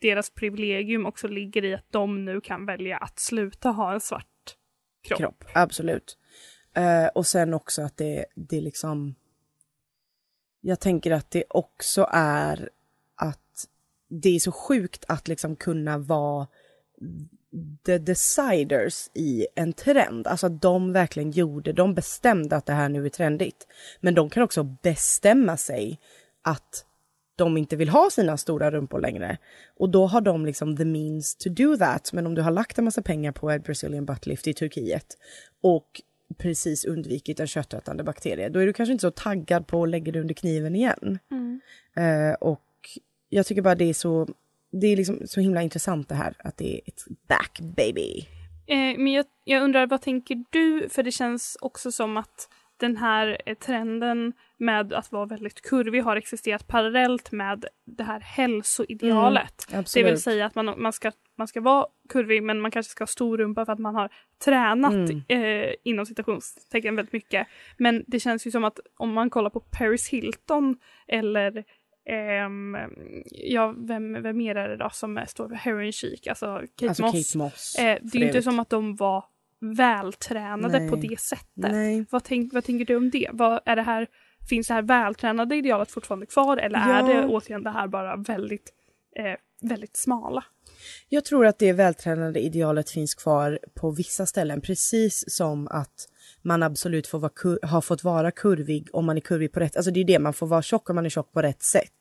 deras 0.00 0.30
privilegium 0.30 1.06
också 1.06 1.28
ligger 1.28 1.64
i 1.64 1.74
att 1.74 1.86
de 1.92 2.24
nu 2.24 2.40
kan 2.40 2.66
välja 2.66 2.96
att 2.96 3.18
sluta 3.18 3.70
ha 3.70 3.92
en 3.92 4.00
svart 4.00 4.26
kropp. 5.08 5.18
kropp. 5.18 5.44
Absolut. 5.54 6.18
Eh, 6.74 7.06
och 7.06 7.26
sen 7.26 7.54
också 7.54 7.82
att 7.82 7.96
det, 7.96 8.26
det 8.34 8.60
liksom... 8.60 9.14
Jag 10.60 10.80
tänker 10.80 11.10
att 11.10 11.30
det 11.30 11.44
också 11.48 12.06
är 12.10 12.70
det 14.08 14.28
är 14.28 14.38
så 14.38 14.52
sjukt 14.52 15.04
att 15.08 15.28
liksom 15.28 15.56
kunna 15.56 15.98
vara 15.98 16.46
the 17.86 17.98
deciders 17.98 19.10
i 19.14 19.46
en 19.54 19.72
trend. 19.72 20.26
Alltså 20.26 20.46
att 20.46 20.62
de 20.62 20.92
verkligen 20.92 21.30
gjorde, 21.30 21.72
de 21.72 21.94
bestämde 21.94 22.56
att 22.56 22.66
det 22.66 22.72
här 22.72 22.88
nu 22.88 23.06
är 23.06 23.10
trendigt. 23.10 23.66
Men 24.00 24.14
de 24.14 24.30
kan 24.30 24.42
också 24.42 24.62
bestämma 24.62 25.56
sig 25.56 26.00
att 26.42 26.84
de 27.36 27.56
inte 27.56 27.76
vill 27.76 27.88
ha 27.88 28.10
sina 28.10 28.36
stora 28.36 28.70
rumpor 28.70 29.00
längre. 29.00 29.38
Och 29.76 29.90
då 29.90 30.06
har 30.06 30.20
de 30.20 30.46
liksom 30.46 30.76
the 30.76 30.84
means 30.84 31.36
to 31.36 31.48
do 31.48 31.76
that. 31.76 32.12
Men 32.12 32.26
om 32.26 32.34
du 32.34 32.42
har 32.42 32.50
lagt 32.50 32.78
en 32.78 32.84
massa 32.84 33.02
pengar 33.02 33.32
på 33.32 33.50
ett 33.50 33.64
Brazilian 33.64 34.04
butt 34.06 34.26
lift 34.26 34.46
i 34.46 34.54
Turkiet 34.54 35.06
och 35.62 36.02
precis 36.38 36.84
undvikit 36.84 37.40
en 37.40 37.46
köttätande 37.46 38.04
bakterie, 38.04 38.48
då 38.48 38.58
är 38.58 38.66
du 38.66 38.72
kanske 38.72 38.92
inte 38.92 39.02
så 39.02 39.10
taggad 39.10 39.66
på 39.66 39.82
att 39.82 39.88
lägga 39.88 40.12
det 40.12 40.20
under 40.20 40.34
kniven 40.34 40.74
igen. 40.74 41.18
Mm. 41.30 41.60
Eh, 41.96 42.34
och 42.34 42.65
jag 43.28 43.46
tycker 43.46 43.62
bara 43.62 43.74
det 43.74 43.84
är 43.84 43.94
så, 43.94 44.28
det 44.72 44.86
är 44.86 44.96
liksom 44.96 45.18
så 45.26 45.40
himla 45.40 45.62
intressant 45.62 46.08
det 46.08 46.14
här 46.14 46.34
att 46.38 46.56
det 46.56 46.74
är 46.74 46.80
ett 46.86 47.02
back 47.28 47.60
baby. 47.60 48.26
Eh, 48.66 48.98
men 48.98 49.12
jag, 49.12 49.24
jag 49.44 49.62
undrar, 49.62 49.86
vad 49.86 50.02
tänker 50.02 50.44
du? 50.50 50.88
För 50.88 51.02
det 51.02 51.12
känns 51.12 51.56
också 51.60 51.92
som 51.92 52.16
att 52.16 52.48
den 52.76 52.96
här 52.96 53.42
eh, 53.46 53.54
trenden 53.54 54.32
med 54.56 54.92
att 54.92 55.12
vara 55.12 55.26
väldigt 55.26 55.62
kurvig 55.62 56.02
har 56.02 56.16
existerat 56.16 56.66
parallellt 56.66 57.32
med 57.32 57.64
det 57.84 58.04
här 58.04 58.20
hälsoidealet. 58.20 59.66
Mm, 59.72 59.84
det 59.94 60.02
vill 60.02 60.22
säga 60.22 60.46
att 60.46 60.54
man, 60.54 60.82
man, 60.82 60.92
ska, 60.92 61.12
man 61.38 61.48
ska 61.48 61.60
vara 61.60 61.86
kurvig 62.08 62.42
men 62.42 62.60
man 62.60 62.70
kanske 62.70 62.90
ska 62.90 63.02
ha 63.02 63.06
stor 63.06 63.38
rumpa 63.38 63.66
för 63.66 63.72
att 63.72 63.78
man 63.78 63.94
har 63.94 64.10
tränat 64.44 64.92
Mm. 64.92 65.22
eh, 65.28 65.74
inom 65.82 66.06
citationstecken 66.06 66.96
väldigt 66.96 67.12
mycket. 67.12 67.46
Men 67.76 68.04
det 68.06 68.20
känns 68.20 68.46
ju 68.46 68.50
som 68.50 68.64
att 68.64 68.78
om 68.96 69.12
man 69.12 69.30
kollar 69.30 69.50
på 69.50 69.60
Paris 69.60 70.08
Hilton 70.08 70.76
eller 71.08 71.64
ehm, 72.06 72.76
ja, 73.30 73.74
vem, 73.78 74.22
vem 74.22 74.36
mer 74.36 74.54
är 74.54 74.68
det 74.68 74.76
då 74.76 74.90
som 74.92 75.16
är- 75.18 75.24
står 75.26 75.48
för 75.48 75.54
heroin 75.54 75.92
chic, 75.92 76.26
alltså 76.28 76.60
Kate 76.76 76.88
Alltså 76.88 77.02
Moss. 77.02 77.12
Kate 77.32 77.38
Moss. 77.38 77.74
Eh, 77.78 77.98
det 78.02 78.18
är 78.18 78.20
ju 78.20 78.26
inte 78.26 78.42
som 78.42 78.58
att 78.60 78.70
de 78.70 78.96
var 78.96 79.24
vältränade 79.76 80.78
Nej. 80.78 80.90
på 80.90 80.96
det 80.96 81.20
sättet. 81.20 81.46
Nej. 81.54 82.04
Vad, 82.10 82.24
tänk, 82.24 82.52
vad 82.52 82.64
tänker 82.64 82.84
du 82.84 82.96
om 82.96 83.10
det? 83.10 83.28
Vad, 83.32 83.60
är 83.64 83.76
det 83.76 83.82
här? 83.82 84.06
Finns 84.48 84.68
det 84.68 84.74
här 84.74 84.82
vältränade 84.82 85.56
idealet 85.56 85.90
fortfarande 85.90 86.26
kvar 86.26 86.56
eller 86.56 86.78
är 86.78 86.98
Ja. 87.00 87.06
det 87.06 87.26
återigen 87.26 87.62
det 87.62 87.70
här 87.70 87.88
bara 87.88 88.16
väldigt, 88.16 88.72
eh, 89.16 89.68
väldigt 89.68 89.96
smala? 89.96 90.44
Jag 91.08 91.24
tror 91.24 91.46
att 91.46 91.58
det 91.58 91.72
vältränade 91.72 92.40
idealet 92.40 92.90
finns 92.90 93.14
kvar 93.14 93.58
på 93.74 93.90
vissa 93.90 94.26
ställen, 94.26 94.60
precis 94.60 95.24
som 95.36 95.68
att 95.68 96.08
man 96.46 96.62
absolut 96.62 97.06
får 97.06 97.18
vara 97.18 97.32
kur- 97.32 97.66
har 97.66 97.80
fått 97.80 98.04
vara 98.04 98.30
kurvig 98.30 98.88
om 98.92 99.04
man 99.04 99.16
är 99.16 99.20
kurvig 99.20 99.52
på 99.52 99.60
rätt... 99.60 99.76
Alltså 99.76 99.90
det 99.90 100.00
är 100.00 100.04
det, 100.04 100.18
man 100.18 100.32
får 100.32 100.46
vara 100.46 100.62
tjock 100.62 100.90
om 100.90 100.96
man 100.96 101.06
är 101.06 101.10
tjock 101.10 101.32
på 101.32 101.42
rätt 101.42 101.62
sätt. 101.62 101.92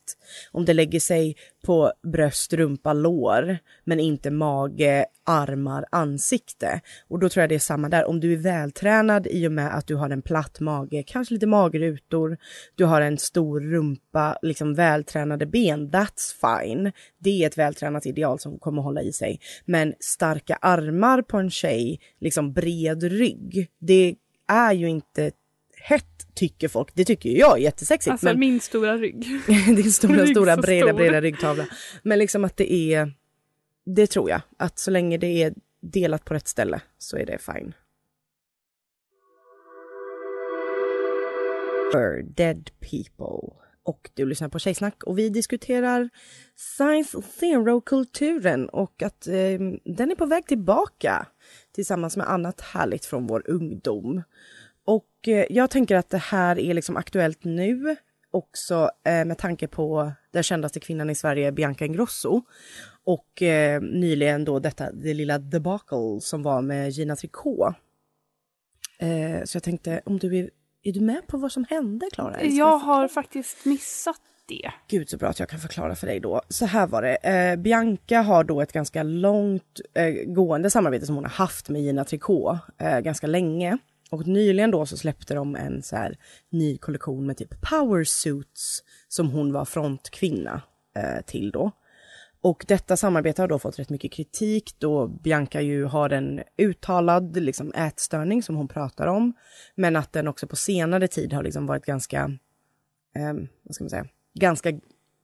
Om 0.51 0.65
det 0.65 0.73
lägger 0.73 0.99
sig 0.99 1.35
på 1.65 1.93
bröst, 2.03 2.53
rumpa, 2.53 2.93
lår, 2.93 3.57
men 3.83 3.99
inte 3.99 4.31
mage, 4.31 5.05
armar, 5.23 5.85
ansikte. 5.91 6.81
Och 7.07 7.19
då 7.19 7.29
tror 7.29 7.41
jag 7.41 7.49
det 7.49 7.55
är 7.55 7.59
samma 7.59 7.89
där. 7.89 8.05
Om 8.05 8.19
du 8.19 8.33
är 8.33 8.37
vältränad 8.37 9.27
i 9.27 9.47
och 9.47 9.51
med 9.51 9.75
att 9.75 9.87
du 9.87 9.95
har 9.95 10.09
en 10.09 10.21
platt 10.21 10.59
mage, 10.59 11.03
kanske 11.07 11.33
lite 11.33 11.47
magrutor, 11.47 12.37
du 12.75 12.85
har 12.85 13.01
en 13.01 13.17
stor 13.17 13.59
rumpa, 13.59 14.37
liksom 14.41 14.73
vältränade 14.73 15.45
ben, 15.45 15.91
that's 15.91 16.61
fine. 16.61 16.91
Det 17.19 17.43
är 17.43 17.47
ett 17.47 17.57
vältränat 17.57 18.05
ideal 18.05 18.39
som 18.39 18.59
kommer 18.59 18.81
hålla 18.81 19.01
i 19.01 19.11
sig. 19.11 19.39
Men 19.65 19.93
starka 19.99 20.55
armar 20.61 21.21
på 21.21 21.37
en 21.37 21.49
tjej, 21.49 21.99
liksom 22.19 22.53
bred 22.53 23.03
rygg, 23.03 23.67
det 23.79 24.15
är 24.47 24.73
ju 24.73 24.89
inte 24.89 25.31
hett 25.77 26.27
tycker 26.33 26.67
folk. 26.67 26.89
Det 26.93 27.05
tycker 27.05 27.29
ju 27.29 27.37
jag 27.37 27.57
är 27.57 27.61
jättesexigt. 27.61 28.11
Alltså 28.11 28.25
men 28.25 28.39
min 28.39 28.59
stora 28.59 28.97
rygg. 28.97 29.25
din 29.47 29.91
stora, 29.91 30.23
Rygg 30.23 30.29
stora, 30.29 30.57
breda, 30.57 30.87
stor. 30.87 30.97
breda 30.97 31.21
ryggtavla. 31.21 31.67
Men 32.03 32.19
liksom 32.19 32.45
att 32.45 32.57
det 32.57 32.73
är, 32.73 33.13
det 33.85 34.07
tror 34.07 34.29
jag, 34.29 34.41
att 34.57 34.79
så 34.79 34.91
länge 34.91 35.17
det 35.17 35.43
är 35.43 35.53
delat 35.81 36.25
på 36.25 36.33
rätt 36.33 36.47
ställe 36.47 36.81
så 36.97 37.17
är 37.17 37.25
det 37.25 37.37
fine. 37.37 37.73
For 41.91 42.23
Dead 42.23 42.71
People. 42.79 43.55
Och 43.83 44.09
du 44.13 44.25
lyssnar 44.25 44.49
på 44.49 44.59
Tjejsnack 44.59 45.03
och 45.03 45.19
vi 45.19 45.29
diskuterar 45.29 46.09
Science 46.55 47.21
Zero-kulturen 47.21 48.69
och 48.69 49.03
att 49.03 49.27
eh, 49.27 49.33
den 49.85 50.11
är 50.11 50.15
på 50.15 50.25
väg 50.25 50.45
tillbaka 50.47 51.27
tillsammans 51.75 52.17
med 52.17 52.29
annat 52.29 52.61
härligt 52.61 53.05
från 53.05 53.27
vår 53.27 53.43
ungdom. 53.49 54.23
Och 54.85 55.27
eh, 55.27 55.45
jag 55.49 55.69
tänker 55.69 55.95
att 55.95 56.09
det 56.09 56.17
här 56.17 56.59
är 56.59 56.73
liksom 56.73 56.97
aktuellt 56.97 57.43
nu 57.43 57.95
också 58.31 58.89
eh, 59.05 59.25
med 59.25 59.37
tanke 59.37 59.67
på 59.67 60.11
den 60.31 60.43
kändaste 60.43 60.79
kvinnan 60.79 61.09
i 61.09 61.15
Sverige, 61.15 61.51
Bianca 61.51 61.85
Ingrosso. 61.85 62.41
Och 63.03 63.41
eh, 63.41 63.81
nyligen 63.81 64.45
då 64.45 64.59
detta, 64.59 64.91
det 64.91 65.13
lilla 65.13 65.39
debacle 65.39 66.21
som 66.21 66.43
var 66.43 66.61
med 66.61 66.89
Gina 66.89 67.15
Tricot. 67.15 67.75
Eh, 68.99 69.43
så 69.43 69.55
jag 69.55 69.63
tänkte, 69.63 70.01
om 70.05 70.19
du 70.19 70.37
är, 70.37 70.49
är 70.83 70.93
du 70.93 71.01
med 71.01 71.27
på 71.27 71.37
vad 71.37 71.51
som 71.51 71.65
hände, 71.69 72.09
Klara? 72.13 72.43
Jag 72.43 72.77
har 72.77 73.07
faktiskt 73.07 73.65
missat 73.65 74.21
det. 74.47 74.71
Gud 74.87 75.09
så 75.09 75.17
bra 75.17 75.29
att 75.29 75.39
jag 75.39 75.49
kan 75.49 75.59
förklara 75.59 75.95
för 75.95 76.07
dig 76.07 76.19
då. 76.19 76.41
Så 76.49 76.65
här 76.65 76.87
var 76.87 77.01
det. 77.01 77.15
Eh, 77.15 77.55
Bianca 77.55 78.21
har 78.21 78.43
då 78.43 78.61
ett 78.61 78.71
ganska 78.71 79.03
långt 79.03 79.81
eh, 79.93 80.09
gående 80.25 80.69
samarbete 80.69 81.05
som 81.05 81.15
hon 81.15 81.23
har 81.23 81.31
haft 81.31 81.69
med 81.69 81.81
Gina 81.81 82.03
Tricot 82.03 82.57
eh, 82.77 82.99
ganska 82.99 83.27
länge. 83.27 83.77
Och 84.09 84.27
nyligen 84.27 84.71
då 84.71 84.85
så 84.85 84.97
släppte 84.97 85.33
de 85.33 85.55
en 85.55 85.83
så 85.83 85.95
här 85.95 86.17
ny 86.49 86.77
kollektion 86.77 87.25
med 87.25 87.37
typ 87.37 87.61
power 87.61 88.03
suits 88.03 88.83
som 89.07 89.29
hon 89.29 89.53
var 89.53 89.65
frontkvinna 89.65 90.61
eh, 90.95 91.25
till 91.25 91.51
då. 91.51 91.71
Och 92.41 92.65
detta 92.67 92.97
samarbete 92.97 93.41
har 93.41 93.47
då 93.47 93.59
fått 93.59 93.79
rätt 93.79 93.89
mycket 93.89 94.11
kritik 94.11 94.75
då 94.79 95.07
Bianca 95.07 95.61
ju 95.61 95.85
har 95.85 96.09
en 96.09 96.41
uttalad 96.57 97.37
liksom, 97.37 97.73
ätstörning 97.73 98.43
som 98.43 98.55
hon 98.55 98.67
pratar 98.67 99.07
om. 99.07 99.33
Men 99.75 99.95
att 99.95 100.13
den 100.13 100.27
också 100.27 100.47
på 100.47 100.55
senare 100.55 101.07
tid 101.07 101.33
har 101.33 101.43
liksom 101.43 101.65
varit 101.65 101.85
ganska, 101.85 102.19
eh, 103.15 103.33
vad 103.63 103.75
ska 103.75 103.83
man 103.83 103.89
säga, 103.89 104.07
ganska 104.35 104.79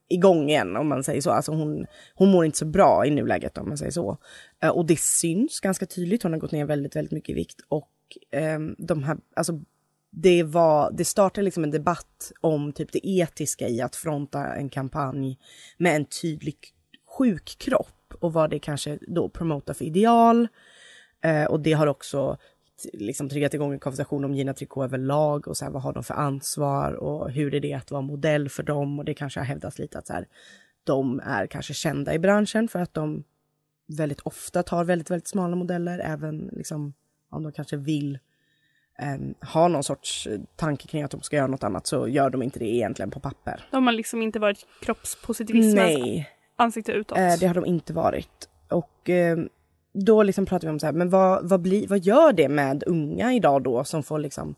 igång 0.10 0.50
igen 0.50 0.78
om 0.78 0.88
man 0.88 1.04
säger 1.04 1.22
så. 1.22 1.32
Alltså 1.32 1.52
hon, 1.52 1.86
hon 2.16 2.32
mår 2.32 2.46
inte 2.46 2.58
så 2.58 2.66
bra 2.66 3.06
i 3.06 3.10
nuläget 3.10 3.58
om 3.58 3.68
man 3.68 3.78
säger 3.78 3.92
så. 3.92 4.18
Eh, 4.64 4.70
och 4.70 4.86
det 4.86 5.00
syns 5.00 5.60
ganska 5.60 5.86
tydligt. 5.86 6.24
Hon 6.24 6.34
har 6.34 6.40
gått 6.40 6.52
ner 6.52 6.66
väldigt, 6.66 6.96
väldigt 6.96 7.12
mycket 7.12 7.30
i 7.30 7.34
vikt 7.34 7.62
och 7.68 7.92
eh, 8.32 8.60
de 8.78 9.04
här, 9.04 9.18
alltså 9.36 9.60
det 10.12 10.44
var, 10.44 10.92
det 10.92 11.06
startade 11.06 11.46
liksom 11.46 11.64
en 11.64 11.72
debatt 11.72 12.32
om 12.42 12.74
typ 12.74 12.92
det 12.92 13.08
etiska 13.08 13.68
i 13.68 13.82
att 13.82 13.96
fronta 13.96 14.56
en 14.56 14.70
kampanj 14.70 15.38
med 15.78 15.96
en 15.96 16.06
tydlig 16.06 16.56
sjuk 17.18 17.56
kropp 17.58 18.14
och 18.20 18.34
vad 18.34 18.50
det 18.50 18.60
kanske 18.60 19.00
då 19.02 19.30
promotar 19.30 19.74
för 19.74 19.86
ideal. 19.86 20.48
Eh, 21.24 21.46
och 21.46 21.60
det 21.60 21.74
har 21.74 21.88
också 21.88 22.38
liksom 22.94 23.30
triggat 23.30 23.54
igång 23.54 23.74
en 23.74 23.80
konversation 23.80 24.26
om 24.26 24.34
Gina 24.34 24.54
Tricot 24.54 24.84
överlag 24.84 25.48
och 25.48 25.58
så 25.58 25.66
här, 25.66 25.72
vad 25.72 25.82
har 25.82 25.94
de 25.94 26.04
för 26.04 26.14
ansvar 26.14 26.94
och 26.94 27.32
hur 27.32 27.56
är 27.56 27.60
det 27.60 27.74
att 27.74 27.92
vara 27.92 28.02
modell 28.02 28.50
för 28.50 28.64
dem 28.64 29.00
och 29.00 29.06
det 29.06 29.14
kanske 29.14 29.40
har 29.40 29.46
hävdats 29.46 29.80
lite 29.80 30.00
att 30.00 30.08
så 30.08 30.14
här, 30.14 30.28
de 30.84 31.20
är 31.20 31.48
kanske 31.48 31.74
kända 31.74 32.14
i 32.14 32.20
branschen 32.20 32.68
för 32.68 32.80
att 32.80 32.94
de 32.94 33.24
väldigt 33.98 34.20
ofta 34.22 34.64
tar 34.64 34.84
väldigt, 34.84 35.12
väldigt 35.12 35.28
smala 35.28 35.56
modeller 35.56 36.00
även 36.00 36.50
liksom 36.52 36.94
om 37.30 37.44
de 37.44 37.52
kanske 37.52 37.78
vill 37.78 38.20
em, 39.00 39.34
ha 39.54 39.68
någon 39.68 39.84
sorts 39.84 40.28
eh, 40.28 40.40
tanke 40.56 40.88
kring 40.88 41.04
att 41.04 41.12
de 41.12 41.22
ska 41.22 41.36
göra 41.36 41.48
något 41.48 41.64
annat 41.64 41.88
så 41.88 42.08
gör 42.08 42.30
de 42.30 42.44
inte 42.44 42.60
det 42.60 42.76
egentligen 42.76 43.12
på 43.12 43.20
papper. 43.20 43.68
De 43.72 43.86
har 43.86 43.94
liksom 43.94 44.22
inte 44.22 44.40
varit 44.40 44.66
kroppspositivismens 44.82 45.76
Nej. 45.76 46.30
ansikte 46.56 46.92
utåt. 46.92 47.18
Eh, 47.18 47.34
det 47.40 47.48
har 47.48 47.54
de 47.54 47.66
inte 47.66 47.94
varit. 47.94 48.50
Och 48.70 49.10
eh, 49.10 49.38
då 49.94 50.24
liksom 50.24 50.46
pratar 50.46 50.68
vi 50.68 50.72
om 50.72 50.80
så 50.80 50.86
här, 50.86 50.94
men 50.94 51.10
vad, 51.10 51.50
vad, 51.50 51.62
bli, 51.62 51.86
vad 51.86 52.00
gör 52.00 52.34
det 52.34 52.50
med 52.50 52.84
unga 52.88 53.34
idag 53.34 53.64
då 53.64 53.84
som 53.84 54.04
får 54.04 54.20
liksom 54.20 54.56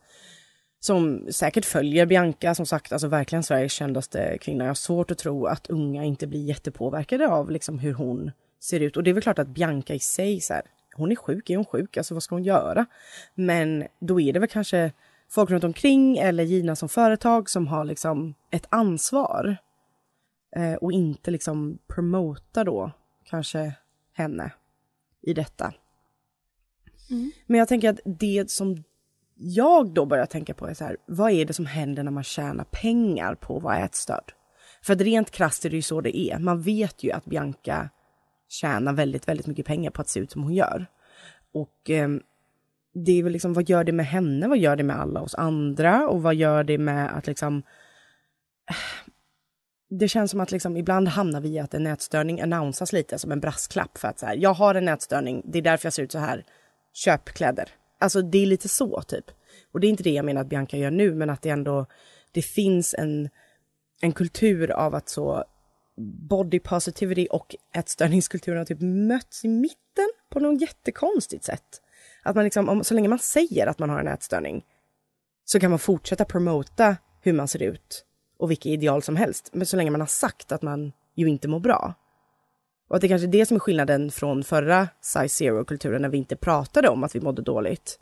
som 0.79 1.27
säkert 1.31 1.65
följer 1.65 2.05
Bianca, 2.05 2.55
som 2.55 2.65
sagt, 2.65 2.91
alltså 2.91 3.07
verkligen 3.07 3.43
Sveriges 3.43 3.71
kändaste 3.71 4.37
kvinna. 4.41 4.63
Jag 4.63 4.69
har 4.69 4.75
svårt 4.75 5.11
att 5.11 5.17
tro 5.17 5.45
att 5.45 5.67
unga 5.67 6.03
inte 6.03 6.27
blir 6.27 6.45
jättepåverkade 6.45 7.27
av 7.27 7.51
liksom 7.51 7.79
hur 7.79 7.93
hon 7.93 8.31
ser 8.59 8.79
ut. 8.79 8.97
Och 8.97 9.03
det 9.03 9.09
är 9.09 9.13
väl 9.13 9.23
klart 9.23 9.39
att 9.39 9.47
Bianca 9.47 9.93
i 9.93 9.99
sig, 9.99 10.41
så 10.41 10.53
här, 10.53 10.61
hon 10.95 11.11
är 11.11 11.15
sjuk, 11.15 11.49
är 11.49 11.55
hon 11.55 11.65
sjuk, 11.65 11.97
alltså 11.97 12.13
vad 12.13 12.23
ska 12.23 12.35
hon 12.35 12.43
göra? 12.43 12.85
Men 13.35 13.87
då 13.99 14.21
är 14.21 14.33
det 14.33 14.39
väl 14.39 14.49
kanske 14.49 14.91
folk 15.29 15.49
runt 15.49 15.63
omkring 15.63 16.17
eller 16.17 16.43
Gina 16.43 16.75
som 16.75 16.89
företag 16.89 17.49
som 17.49 17.67
har 17.67 17.85
liksom 17.85 18.33
ett 18.51 18.65
ansvar. 18.69 19.57
Eh, 20.55 20.73
och 20.73 20.91
inte 20.91 21.31
liksom 21.31 21.77
promota 21.87 22.63
då 22.63 22.91
kanske 23.25 23.73
henne 24.13 24.51
i 25.23 25.33
detta. 25.33 25.73
Men 27.45 27.59
jag 27.59 27.67
tänker 27.67 27.89
att 27.89 27.99
det 28.05 28.51
som 28.51 28.83
jag 29.35 29.93
då 29.93 30.05
börjar 30.05 30.25
tänka 30.25 30.53
på 30.53 30.67
är 30.67 30.73
så 30.73 30.83
här, 30.83 30.97
vad 31.05 31.31
är 31.31 31.45
det 31.45 31.53
som 31.53 31.65
händer 31.65 32.03
när 32.03 32.11
man 32.11 32.23
tjänar 32.23 32.63
pengar 32.63 33.35
på 33.35 33.57
att 33.57 33.63
vara 33.63 33.77
ätstörd? 33.77 34.33
För 34.81 34.93
att 34.93 35.01
rent 35.01 35.31
krasst 35.31 35.65
är 35.65 35.69
det 35.69 35.75
ju 35.75 35.81
så 35.81 36.01
det 36.01 36.17
är. 36.17 36.39
Man 36.39 36.61
vet 36.61 37.03
ju 37.03 37.11
att 37.11 37.25
Bianca 37.25 37.89
tjänar 38.49 38.93
väldigt, 38.93 39.27
väldigt 39.27 39.47
mycket 39.47 39.65
pengar 39.65 39.91
på 39.91 40.01
att 40.01 40.09
se 40.09 40.19
ut 40.19 40.31
som 40.31 40.43
hon 40.43 40.53
gör. 40.53 40.85
Och 41.53 41.89
eh, 41.89 42.09
det 42.93 43.19
är 43.19 43.23
väl 43.23 43.33
liksom, 43.33 43.53
vad 43.53 43.69
gör 43.69 43.83
det 43.83 43.91
med 43.91 44.05
henne? 44.05 44.47
Vad 44.47 44.57
gör 44.57 44.75
det 44.75 44.83
med 44.83 44.99
alla 44.99 45.21
oss 45.21 45.35
andra? 45.35 46.07
Och 46.07 46.21
vad 46.21 46.35
gör 46.35 46.63
det 46.63 46.77
med 46.77 47.17
att 47.17 47.27
liksom 47.27 47.63
det 49.99 50.07
känns 50.07 50.31
som 50.31 50.39
att 50.39 50.51
liksom, 50.51 50.77
ibland 50.77 51.07
hamnar 51.07 51.41
vi 51.41 51.49
i 51.49 51.59
att 51.59 51.73
en 51.73 51.83
nätstörning 51.83 52.41
annonsas 52.41 52.93
lite 52.93 53.19
som 53.19 53.31
en 53.31 53.39
brasklapp 53.39 53.97
för 53.97 54.07
att 54.07 54.19
så 54.19 54.25
här, 54.25 54.35
jag 54.35 54.53
har 54.53 54.75
en 54.75 54.85
nätstörning, 54.85 55.41
det 55.45 55.57
är 55.57 55.61
därför 55.61 55.85
jag 55.85 55.93
ser 55.93 56.03
ut 56.03 56.11
så 56.11 56.19
här. 56.19 56.45
Köp 56.93 57.25
kläder. 57.25 57.69
Alltså 57.99 58.21
det 58.21 58.37
är 58.37 58.45
lite 58.45 58.69
så 58.69 59.01
typ. 59.01 59.25
Och 59.71 59.79
det 59.79 59.87
är 59.87 59.89
inte 59.89 60.03
det 60.03 60.11
jag 60.11 60.25
menar 60.25 60.41
att 60.41 60.49
Bianca 60.49 60.77
gör 60.77 60.91
nu, 60.91 61.15
men 61.15 61.29
att 61.29 61.41
det 61.41 61.49
ändå, 61.49 61.85
det 62.31 62.41
finns 62.41 62.93
en, 62.97 63.29
en 64.01 64.11
kultur 64.11 64.71
av 64.71 64.95
att 64.95 65.09
så 65.09 65.43
body 66.29 66.59
positivity 66.59 67.27
och 67.31 67.55
ätstörningskulturen 67.75 68.57
har 68.57 68.65
typ 68.65 68.81
mötts 68.81 69.45
i 69.45 69.47
mitten 69.47 70.09
på 70.29 70.39
något 70.39 70.61
jättekonstigt 70.61 71.43
sätt. 71.43 71.81
Att 72.23 72.35
man 72.35 72.43
liksom, 72.43 72.69
om, 72.69 72.83
så 72.83 72.93
länge 72.93 73.07
man 73.07 73.19
säger 73.19 73.67
att 73.67 73.79
man 73.79 73.89
har 73.89 73.99
en 73.99 74.07
ätstörning 74.07 74.65
så 75.45 75.59
kan 75.59 75.69
man 75.69 75.79
fortsätta 75.79 76.25
promota 76.25 76.97
hur 77.21 77.33
man 77.33 77.47
ser 77.47 77.63
ut 77.63 78.05
och 78.43 78.51
vilka 78.51 78.69
ideal 78.69 79.01
som 79.01 79.15
helst. 79.15 79.49
Men 79.53 79.65
så 79.65 79.77
länge 79.77 79.91
man 79.91 80.01
har 80.01 80.07
sagt 80.07 80.51
att 80.51 80.61
man 80.61 80.91
ju 81.15 81.27
inte 81.29 81.47
mår 81.47 81.59
bra. 81.59 81.93
Och 82.89 82.95
att 82.95 83.01
det 83.01 83.07
kanske 83.07 83.27
är 83.27 83.31
det 83.31 83.45
som 83.45 83.55
är 83.55 83.59
skillnaden 83.59 84.11
från 84.11 84.43
förra 84.43 84.87
size 85.01 85.29
zero-kulturen 85.29 86.01
när 86.01 86.09
vi 86.09 86.17
inte 86.17 86.35
pratade 86.35 86.89
om 86.89 87.03
att 87.03 87.15
vi 87.15 87.21
mådde 87.21 87.41
dåligt. 87.41 87.99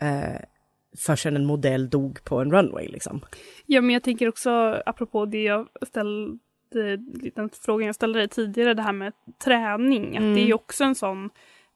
Eh, 0.00 0.40
förrän 0.98 1.36
en 1.36 1.46
modell 1.46 1.90
dog 1.90 2.24
på 2.24 2.40
en 2.40 2.52
runway 2.52 2.88
liksom. 2.88 3.20
Ja, 3.66 3.80
men 3.80 3.90
jag 3.90 4.02
tänker 4.02 4.28
också 4.28 4.82
apropå 4.86 5.26
det 5.26 5.42
jag 5.42 5.68
ställde, 5.86 6.38
den 7.34 7.50
frågan 7.62 7.86
jag 7.86 7.94
ställde 7.94 8.18
dig 8.18 8.28
tidigare, 8.28 8.74
det 8.74 8.82
här 8.82 8.92
med 8.92 9.12
träning. 9.44 10.16
Att 10.16 10.22
Mm. 10.22 10.34
det 10.34 10.40
är 10.40 10.46
ju 10.46 10.54
också 10.54 10.84
en 10.84 10.94
sån 10.94 11.30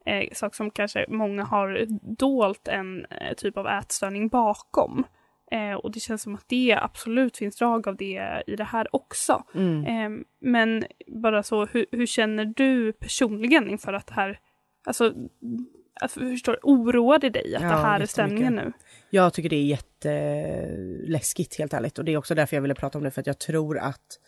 eh, 0.06 0.32
sak 0.32 0.54
som 0.54 0.70
kanske 0.70 1.06
många 1.08 1.44
har 1.44 1.86
dolt 2.16 2.68
en 2.68 3.04
eh, 3.04 3.34
typ 3.36 3.56
av 3.56 3.66
ätstörning 3.66 4.28
bakom. 4.28 5.04
Eh, 5.50 5.74
och 5.74 5.92
det 5.92 6.00
känns 6.00 6.22
som 6.22 6.34
att 6.34 6.44
det 6.48 6.78
absolut 6.82 7.36
finns 7.36 7.56
drag 7.56 7.88
av 7.88 7.96
det 7.96 8.42
i 8.46 8.56
det 8.56 8.64
här 8.64 8.96
också. 8.96 9.44
Mm. 9.54 9.84
Eh, 9.86 10.24
men 10.40 10.84
bara 11.06 11.42
så, 11.42 11.66
hur, 11.66 11.86
hur 11.92 12.06
känner 12.06 12.44
du 12.44 12.92
personligen 12.92 13.70
inför 13.70 13.92
att 13.92 14.06
det 14.06 14.14
här, 14.14 14.38
alltså, 14.86 15.14
alltså 16.00 16.20
förstår, 16.20 16.52
du, 16.52 16.58
oroar 16.62 17.18
det 17.18 17.30
dig 17.30 17.56
att 17.56 17.62
Ja, 17.62 17.68
det 17.68 17.74
här 17.74 18.00
är 18.00 18.06
stämningen 18.06 18.54
nu? 18.54 18.72
Jag 19.10 19.32
tycker 19.32 19.48
det 19.48 19.56
är 19.56 19.76
jätteläskigt 20.04 21.58
helt 21.58 21.74
ärligt 21.74 21.98
och 21.98 22.04
det 22.04 22.12
är 22.12 22.16
också 22.16 22.34
därför 22.34 22.56
jag 22.56 22.62
ville 22.62 22.74
prata 22.74 22.98
om 22.98 23.04
det 23.04 23.10
för 23.10 23.20
att 23.20 23.26
jag 23.26 23.38
tror 23.38 23.78
att 23.78 24.20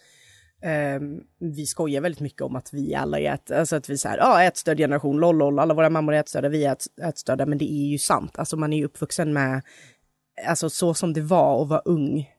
ehm, 0.63 1.21
vi 1.41 1.67
skojar 1.67 2.01
väldigt 2.01 2.21
mycket 2.21 2.43
om 2.43 2.57
att 2.57 2.73
vi 2.73 2.95
alla 2.95 3.19
är 3.19 3.35
ät, 3.35 3.51
alltså 3.51 3.77
att 3.77 3.89
vi 3.91 3.99
säger 3.99 4.17
ja 4.17 4.43
ätstörd 4.43 4.79
generation, 4.79 5.21
lol, 5.21 5.37
lol, 5.39 5.59
alla 5.59 5.75
våra 5.75 5.91
mammor 5.91 6.15
är 6.15 6.21
ätstörda, 6.21 6.49
vi 6.49 6.65
är 6.65 6.73
ät, 6.73 6.85
ätstörda, 7.03 7.47
men 7.47 7.59
det 7.59 7.73
är 7.73 7.87
ju 7.87 7.99
sant. 7.99 8.39
Alltså 8.39 8.57
man 8.57 8.73
är 8.73 8.77
ju 8.77 8.85
uppvuxen 8.85 9.33
med, 9.33 9.63
alltså 10.46 10.70
så 10.70 10.94
som 10.94 11.12
det 11.12 11.20
var 11.20 11.62
att 11.62 11.68
vara 11.68 11.81
ung 11.85 12.35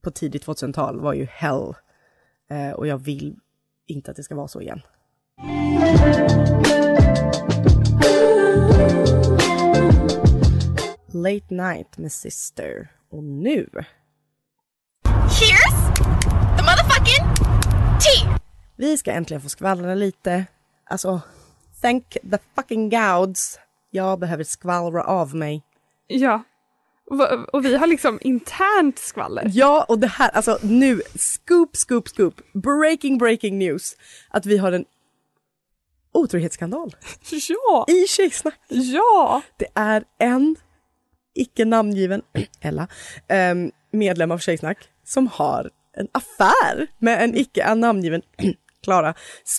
på 0.00 0.10
tidigt 0.10 0.46
2000-tal 0.46 1.00
var 1.00 1.14
ju 1.14 1.24
hell. 1.24 1.74
Eh, 2.50 2.70
och 2.70 2.86
jag 2.86 2.98
vill 2.98 3.36
inte 3.86 4.10
att 4.10 4.16
det 4.16 4.22
ska 4.22 4.34
vara 4.34 4.48
så 4.48 4.60
igen. 4.60 4.80
Late 11.12 11.54
Night 11.54 11.98
med 11.98 12.12
Sister. 12.12 12.88
Och 13.10 13.24
nu... 13.24 13.68
Here's 15.28 15.94
the 16.56 16.62
motherfucking 16.62 17.24
tea. 18.00 18.38
Vi 18.76 18.96
ska 18.96 19.12
äntligen 19.12 19.40
få 19.40 19.48
skvallra 19.48 19.94
lite. 19.94 20.46
Alltså, 20.84 21.20
thank 21.80 22.08
the 22.30 22.38
fucking 22.54 22.90
gods. 22.90 23.58
Jag 23.90 24.18
behöver 24.18 24.44
skvallra 24.44 25.04
av 25.04 25.34
mig. 25.34 25.62
Ja. 26.06 26.42
Och 27.52 27.64
vi 27.64 27.74
har 27.76 27.86
liksom 27.86 28.18
internt 28.22 28.98
skvaller. 28.98 29.50
Ja, 29.54 29.84
och 29.88 29.98
det 29.98 30.06
här, 30.06 30.28
alltså 30.30 30.58
nu, 30.62 31.02
scoop, 31.16 31.76
scoop, 31.76 32.08
scoop, 32.08 32.40
breaking, 32.52 33.18
breaking 33.18 33.58
news. 33.58 33.96
Att 34.30 34.46
vi 34.46 34.58
har 34.58 34.72
en 34.72 34.84
otrohetsskandal 36.12 36.96
Ja! 37.48 37.84
i 37.88 38.06
Tjejsnack. 38.06 38.60
Ja! 38.68 39.42
Det 39.56 39.66
är 39.74 40.04
en 40.18 40.56
icke 41.34 41.64
namngiven, 41.64 42.22
Ella, 42.60 42.88
ehm, 43.28 43.70
medlem 43.92 44.30
av 44.30 44.38
Tjejsnack 44.38 44.78
som 45.04 45.26
har 45.26 45.70
en 45.96 46.08
affär 46.12 46.86
med 46.98 47.24
en 47.24 47.34
icke 47.36 47.74
namngiven 47.74 48.22
Klara 48.82 49.14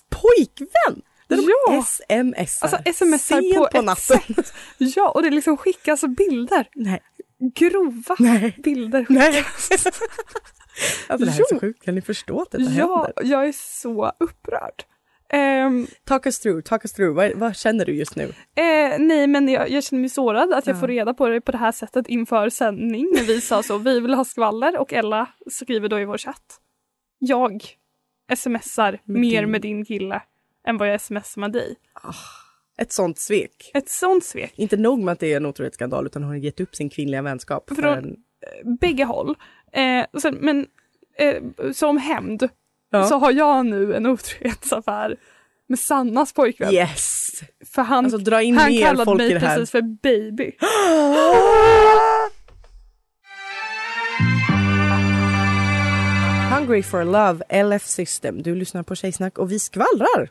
pojkvän. 0.09 1.01
Där 1.27 1.37
de 1.37 1.43
Ja. 1.67 1.83
smsar 1.83 2.67
Alltså 2.77 2.93
smsar 3.05 3.55
på, 3.55 3.67
på 3.71 3.77
ett 3.77 3.85
natten. 3.85 4.35
sätt. 4.35 4.53
Ja, 4.77 5.09
och 5.09 5.21
det 5.23 5.29
liksom 5.29 5.57
skickas 5.57 6.01
bilder. 6.17 6.67
Nej. 6.75 7.01
Grova 7.55 8.15
Nej. 8.19 8.55
bilder. 8.63 9.05
Nej. 9.09 9.43
Alltså 11.07 11.25
det 11.25 11.31
här 11.31 11.39
är 11.41 11.43
så 11.45 11.55
Jo. 11.55 11.59
sjukt, 11.59 11.83
kan 11.83 11.95
ni 11.95 12.01
förstå 12.01 12.41
att 12.41 12.51
detta 12.51 12.63
Ja, 12.63 13.03
händer? 13.15 13.33
jag 13.33 13.47
är 13.47 13.51
så 13.51 14.11
upprörd. 14.19 14.83
Ehm, 15.29 15.87
Talk 16.05 16.25
us 16.25 16.39
through, 16.39 16.61
talk 16.61 16.85
us 16.85 16.93
through. 16.93 17.15
Vad, 17.15 17.31
vad 17.35 17.55
känner 17.55 17.85
du 17.85 17.95
just 17.95 18.15
nu? 18.15 18.23
eh, 18.55 18.99
nej 18.99 19.27
men 19.27 19.49
jag, 19.49 19.69
jag 19.69 19.83
känner 19.83 20.01
mig 20.01 20.09
sårad 20.09 20.53
att 20.53 20.67
jag 20.67 20.75
Ja. 20.75 20.79
får 20.79 20.87
reda 20.87 21.13
på 21.13 21.27
det 21.27 21.41
på 21.41 21.51
det 21.51 21.57
här 21.57 21.71
sättet 21.71 22.07
inför 22.07 22.49
sändning 22.49 23.07
när 23.15 23.23
vi 23.23 23.41
sa 23.41 23.63
så, 23.63 23.77
vi 23.77 23.99
vill 23.99 24.13
ha 24.13 24.25
skvaller 24.25 24.77
och 24.77 24.93
Ella 24.93 25.27
skriver 25.51 25.89
då 25.89 25.99
i 25.99 26.05
vår 26.05 26.17
chatt. 26.17 26.57
Jag 27.19 27.63
smsar 28.37 28.99
Med 29.03 29.19
mer 29.21 29.41
din- 29.41 29.51
med 29.51 29.61
din 29.61 29.85
kille 29.85 30.21
än 30.67 30.77
vad 30.77 30.89
jag 30.89 31.01
smsar 31.01 31.39
med 31.41 31.51
dig. 31.51 31.75
Ett 32.81 32.91
sånt 32.91 33.19
svek. 33.19 33.71
Ett 33.73 33.89
sånt 33.89 34.23
svek. 34.25 34.53
Inte 34.55 34.77
nog 34.77 34.99
med 35.03 35.11
att 35.11 35.19
det 35.19 35.33
är 35.33 35.37
en 35.37 35.45
otrohetsskandal 35.45 36.05
utan 36.05 36.23
hon 36.23 36.31
har 36.31 36.37
gett 36.37 36.59
upp 36.59 36.75
sin 36.75 36.89
kvinnliga 36.89 37.21
vänskap. 37.21 37.69
Från- 37.75 37.97
en, 37.97 38.15
Bägge 38.81 39.03
håll. 39.03 39.35
Eh, 39.73 40.19
sen, 40.21 40.35
men 40.41 40.67
eh, 41.17 41.71
som 41.73 41.97
hämnd 41.97 42.49
Ja. 42.91 43.03
så 43.03 43.17
har 43.17 43.31
jag 43.31 43.65
nu 43.65 43.95
en 43.95 44.05
otrohetsaffär 44.05 45.15
med 45.67 45.79
Sannas 45.79 46.33
pojkvän. 46.33 46.73
yes! 46.73 47.29
För 47.65 47.81
han, 47.81 48.03
Alltså 48.05 48.17
dra 48.17 48.41
in 48.41 48.57
han 48.57 48.77
kallade 48.81 49.15
mig 49.15 49.39
precis 49.39 49.71
för 49.71 49.81
baby. 49.81 50.51
Hungry 56.57 56.83
for 56.83 57.03
love, 57.03 57.63
LF 57.63 57.85
System. 57.87 58.41
Du 58.41 58.55
lyssnar 58.55 58.83
på 58.83 58.95
Tjejsnack 58.95 59.37
och 59.37 59.51
vi 59.51 59.59
skvallrar. 59.59 60.29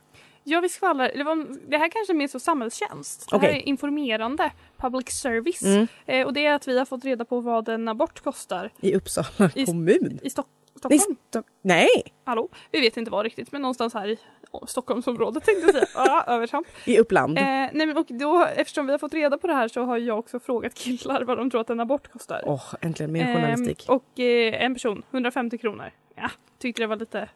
Jag 0.49 0.61
vill 0.61 0.71
skvallra, 0.73 1.09
det, 1.09 1.25
var, 1.25 1.47
det 1.71 1.79
här 1.79 1.89
kanske 1.89 2.13
är 2.13 2.15
mer 2.15 2.29
så 2.29 2.39
samhällstjänst. 2.41 3.31
Det 3.31 3.37
Okej. 3.37 3.49
här 3.51 3.57
är 3.59 3.69
informerande 3.69 4.53
public 4.77 5.09
service. 5.11 5.63
Mm. 5.63 5.87
Eh, 6.07 6.27
och 6.27 6.33
det 6.33 6.47
är 6.47 6.55
att 6.55 6.69
vi 6.69 6.79
har 6.79 6.85
fått 6.85 7.05
reda 7.05 7.25
på 7.25 7.41
vad 7.41 7.69
en 7.69 7.89
abort 7.89 8.21
kostar 8.21 8.71
I 8.81 8.95
Uppsala 8.95 9.51
I- 9.55 9.67
kommun. 9.67 10.19
i 10.23 10.31
Stock- 10.31 10.47
Nej, 10.89 10.99
Stockholm. 10.99 11.17
Stock- 11.31 11.47
Nej, 11.63 11.89
Hallå? 12.25 12.49
Vi 12.71 12.81
vet 12.81 12.97
inte 12.97 13.11
var 13.11 13.25
riktigt 13.25 13.53
men 13.53 13.63
någonstans 13.63 13.95
här 13.95 14.09
i 14.09 14.19
oh, 14.51 14.67
Stockholmsområdet 14.67 15.45
tänkte 15.45 15.63
jag 15.67 15.75
säga. 15.75 15.87
Ja, 15.95 16.25
övertramp. 16.27 16.67
i 16.85 16.99
Uppland. 16.99 17.39
Eh, 17.39 17.45
nej 17.45 17.71
men 17.75 17.97
och 17.97 18.07
då, 18.09 18.45
eftersom 18.57 18.87
vi 18.87 18.93
har 18.93 18.99
fått 18.99 19.15
reda 19.15 19.39
på 19.39 19.47
det 19.47 19.55
här 19.55 19.69
så 19.69 19.83
har 19.83 19.99
jag 19.99 20.19
också 20.19 20.41
frågat 20.41 20.75
killar 20.75 21.23
vad 21.25 21.37
de 21.39 21.51
tror 21.51 21.61
att 21.61 21.71
en 21.71 21.81
abort 21.81 22.13
kostar. 22.13 22.43
Åh, 22.47 22.75
äntligen 22.81 23.13
mer 23.13 23.27
Ehm, 23.27 23.35
journalistik. 23.35 23.85
och 23.89 24.21
eh, 24.21 24.65
en 24.65 24.75
person, 24.75 25.03
150 25.11 25.59
kronor. 25.59 25.91
Ja, 26.17 26.31
tyckte 26.59 26.83
det 26.83 26.87
var 26.87 26.97
lite, 26.97 27.29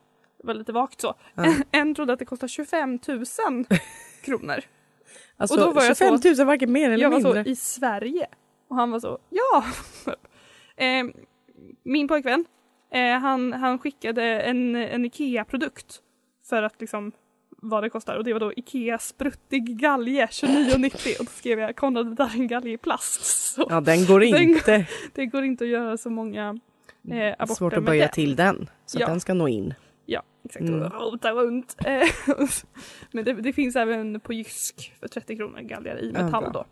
var 0.42 0.54
lite 0.54 0.72
vagt 0.72 1.00
så. 1.00 1.14
Ja. 1.34 1.54
En 1.70 1.94
trodde 1.94 2.12
att 2.12 2.18
det 2.18 2.24
kostar 2.24 2.48
25 2.48 2.98
000 3.08 3.24
kronor. 4.24 4.60
Alltså 5.36 5.54
och 5.54 5.60
då 5.60 5.70
var 5.72 5.82
jag 5.82 5.96
25 5.96 6.18
så- 6.18 6.28
000 6.42 6.46
varken 6.46 6.72
mer 6.72 6.90
eller 6.90 7.02
jag 7.02 7.10
var 7.10 7.16
mindre. 7.20 7.44
så 7.44 7.50
i 7.50 7.56
Sverige. 7.56 8.26
Och 8.68 8.76
han 8.76 8.90
var 8.90 9.00
så, 9.00 9.18
ja! 9.30 9.64
eh, 10.84 11.04
min 11.82 12.08
pojkvän, 12.08 12.44
eh, 12.92 13.18
han, 13.18 13.52
han 13.52 13.78
skickade 13.78 14.24
en, 14.24 14.76
en 14.76 15.04
IKEA-produkt 15.04 16.00
för 16.48 16.62
att 16.62 16.80
liksom 16.80 17.12
vad 17.64 17.82
det 17.82 17.90
kostar 17.90 18.16
och 18.16 18.24
det 18.24 18.32
var 18.32 18.40
då 18.40 18.52
IKEA 18.56 18.98
spruttig 18.98 19.78
galge 19.80 20.26
29,90 20.30 21.18
och 21.18 21.24
då 21.24 21.30
skrev 21.30 21.58
jag 21.58 21.76
Konrad 21.76 22.06
det 22.06 22.14
där 22.14 22.24
är 22.24 22.40
en 22.40 22.46
galge 22.48 22.70
i 22.72 22.78
plast. 22.78 23.24
Så 23.54 23.66
Ja, 23.70 23.80
den 23.80 24.06
går 24.06 24.20
Den 24.20 24.42
inte. 24.42 24.86
det 25.14 25.26
går 25.26 25.44
inte 25.44 25.64
att 25.64 25.70
göra 25.70 25.96
så 25.96 26.10
många 26.10 26.58
eh, 27.10 27.34
aborter 27.38 27.54
Svårt 27.54 27.72
att 27.72 27.84
böja 27.84 28.06
det. 28.06 28.12
till 28.12 28.36
den. 28.36 28.70
Så 28.86 28.98
Ja. 29.00 29.06
den 29.06 29.20
ska 29.20 29.34
nå 29.34 29.48
in. 29.48 29.74
Ja, 30.06 30.22
exakt. 30.44 30.62
Mm. 30.68 30.88
Rota 30.90 31.32
runt. 31.32 31.76
Eh, 31.86 32.08
Men 33.12 33.24
det, 33.24 33.32
det 33.32 33.52
finns 33.52 33.76
även 33.76 34.20
på 34.20 34.32
Jysk 34.32 34.92
för 35.00 35.08
30 35.08 35.36
kronor 35.36 35.60
galgar 35.60 35.98
i 36.00 36.12
Ja, 36.14 36.24
metall 36.24 36.42
bra. 36.42 36.52
då. 36.52 36.64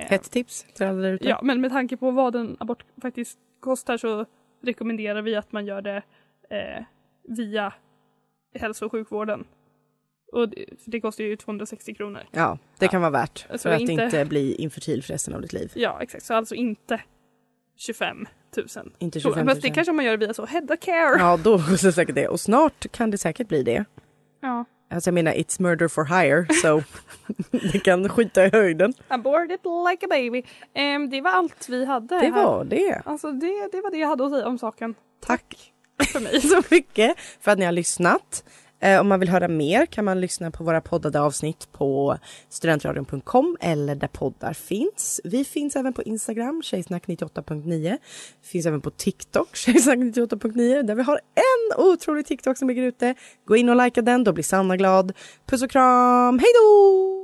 Eh, 0.00 0.06
Hett 0.06 0.30
tips 0.30 0.66
till 0.74 0.86
alla 0.86 1.02
där 1.02 1.12
ute. 1.12 1.28
Ja, 1.28 1.40
men 1.42 1.60
med 1.60 1.70
tanke 1.70 1.96
på 1.96 2.10
vad 2.10 2.34
en 2.36 2.56
abort 2.60 2.84
faktiskt 3.02 3.38
kostar 3.60 3.96
så 3.96 4.26
rekommenderar 4.62 5.22
vi 5.22 5.36
att 5.36 5.52
man 5.52 5.66
gör 5.66 5.82
det 5.82 6.02
eh, 6.50 6.84
via 7.22 7.72
hälso 8.54 8.84
och 8.86 8.92
sjukvården. 8.92 9.44
Och 10.32 10.48
det, 10.48 10.64
det 10.84 11.00
kostar 11.00 11.24
ju 11.24 11.36
260 11.36 11.94
kronor. 11.94 12.20
Ja, 12.30 12.58
det 12.78 12.88
kan 12.88 13.00
vara 13.00 13.10
värt. 13.10 13.46
Alltså 13.50 13.68
för 13.68 13.74
att 13.74 13.80
inte- 13.80 14.04
inte 14.04 14.24
bli 14.24 14.54
infertil 14.54 15.02
för 15.02 15.12
resten 15.12 15.34
av 15.34 15.40
ditt 15.42 15.52
liv. 15.52 15.72
Ja, 15.74 15.98
exakt. 16.02 16.24
Så 16.24 16.34
alltså 16.34 16.54
inte 16.54 17.00
25 17.76 18.26
000. 18.56 18.66
Inte 18.98 19.20
kronor. 19.20 19.34
25 19.34 19.46
000. 19.46 19.54
Fast 19.54 19.62
det 19.62 19.70
kanske 19.70 19.92
man 19.92 20.04
gör 20.04 20.16
via 20.16 20.34
så 20.34 20.46
Hedda 20.46 20.76
Care. 20.76 21.18
Ja, 21.18 21.36
då 21.44 21.56
det 21.56 21.92
säkert 21.92 22.14
det. 22.14 22.28
Och 22.28 22.40
snart 22.40 22.86
kan 22.92 23.10
det 23.10 23.18
säkert 23.18 23.48
bli 23.48 23.62
det. 23.62 23.84
Ja. 24.42 24.64
Alltså 24.90 25.08
jag 25.08 25.14
menar, 25.14 25.32
it's 25.32 25.62
murder 25.62 25.88
for 25.88 26.04
hire, 26.04 26.46
så 26.62 26.82
det 27.72 27.78
kan 27.78 28.08
skjuta 28.08 28.46
i 28.46 28.50
höjden. 28.50 28.94
Aborted 29.08 29.58
like 29.90 30.06
a 30.06 30.08
baby. 30.10 30.42
Ehm, 30.74 31.10
det 31.10 31.20
var 31.20 31.30
allt 31.30 31.68
vi 31.68 31.84
hade 31.84 32.20
Det 32.20 32.26
här. 32.30 32.44
var 32.44 32.64
det. 32.64 33.02
Alltså 33.04 33.32
det, 33.32 33.68
det 33.72 33.80
var 33.80 33.90
det 33.90 33.98
jag 33.98 34.08
hade 34.08 34.24
att 34.26 34.32
säga 34.32 34.46
om 34.48 34.58
saken. 34.58 34.94
Tack 35.26 35.72
för 36.12 36.20
mig. 36.20 36.40
så 36.40 36.62
mycket 36.70 37.18
för 37.40 37.50
att 37.50 37.58
ni 37.58 37.64
har 37.64 37.72
lyssnat. 37.72 38.44
Eh, 38.84 39.00
om 39.00 39.08
man 39.08 39.20
vill 39.20 39.28
höra 39.28 39.48
mer 39.48 39.86
kan 39.86 40.04
man 40.04 40.20
lyssna 40.20 40.50
på 40.50 40.64
våra 40.64 40.80
poddade 40.80 41.20
avsnitt 41.20 41.72
på 41.72 42.18
studentradion.com 42.48 43.56
eller 43.60 43.94
där 43.94 44.08
poddar 44.08 44.52
finns. 44.52 45.20
Vi 45.24 45.44
finns 45.44 45.76
även 45.76 45.92
på 45.92 46.02
Instagram, 46.02 46.62
tjejsnack98.9. 46.64 47.98
Finns 48.42 48.66
även 48.66 48.80
på 48.80 48.90
TikTok, 48.90 49.48
tjejsnack98.9, 49.54 50.82
där 50.82 50.94
vi 50.94 51.02
har 51.02 51.20
en 51.34 51.84
otrolig 51.84 52.26
TikTok 52.26 52.58
som 52.58 52.68
ligger 52.68 52.82
ute. 52.82 53.14
Gå 53.44 53.56
in 53.56 53.68
och 53.68 53.84
likea 53.84 54.02
den, 54.02 54.24
då 54.24 54.32
blir 54.32 54.44
Sanna 54.44 54.76
glad. 54.76 55.12
Puss 55.46 55.62
och 55.62 55.70
kram, 55.70 56.38
hej 56.38 56.48
då! 56.60 57.23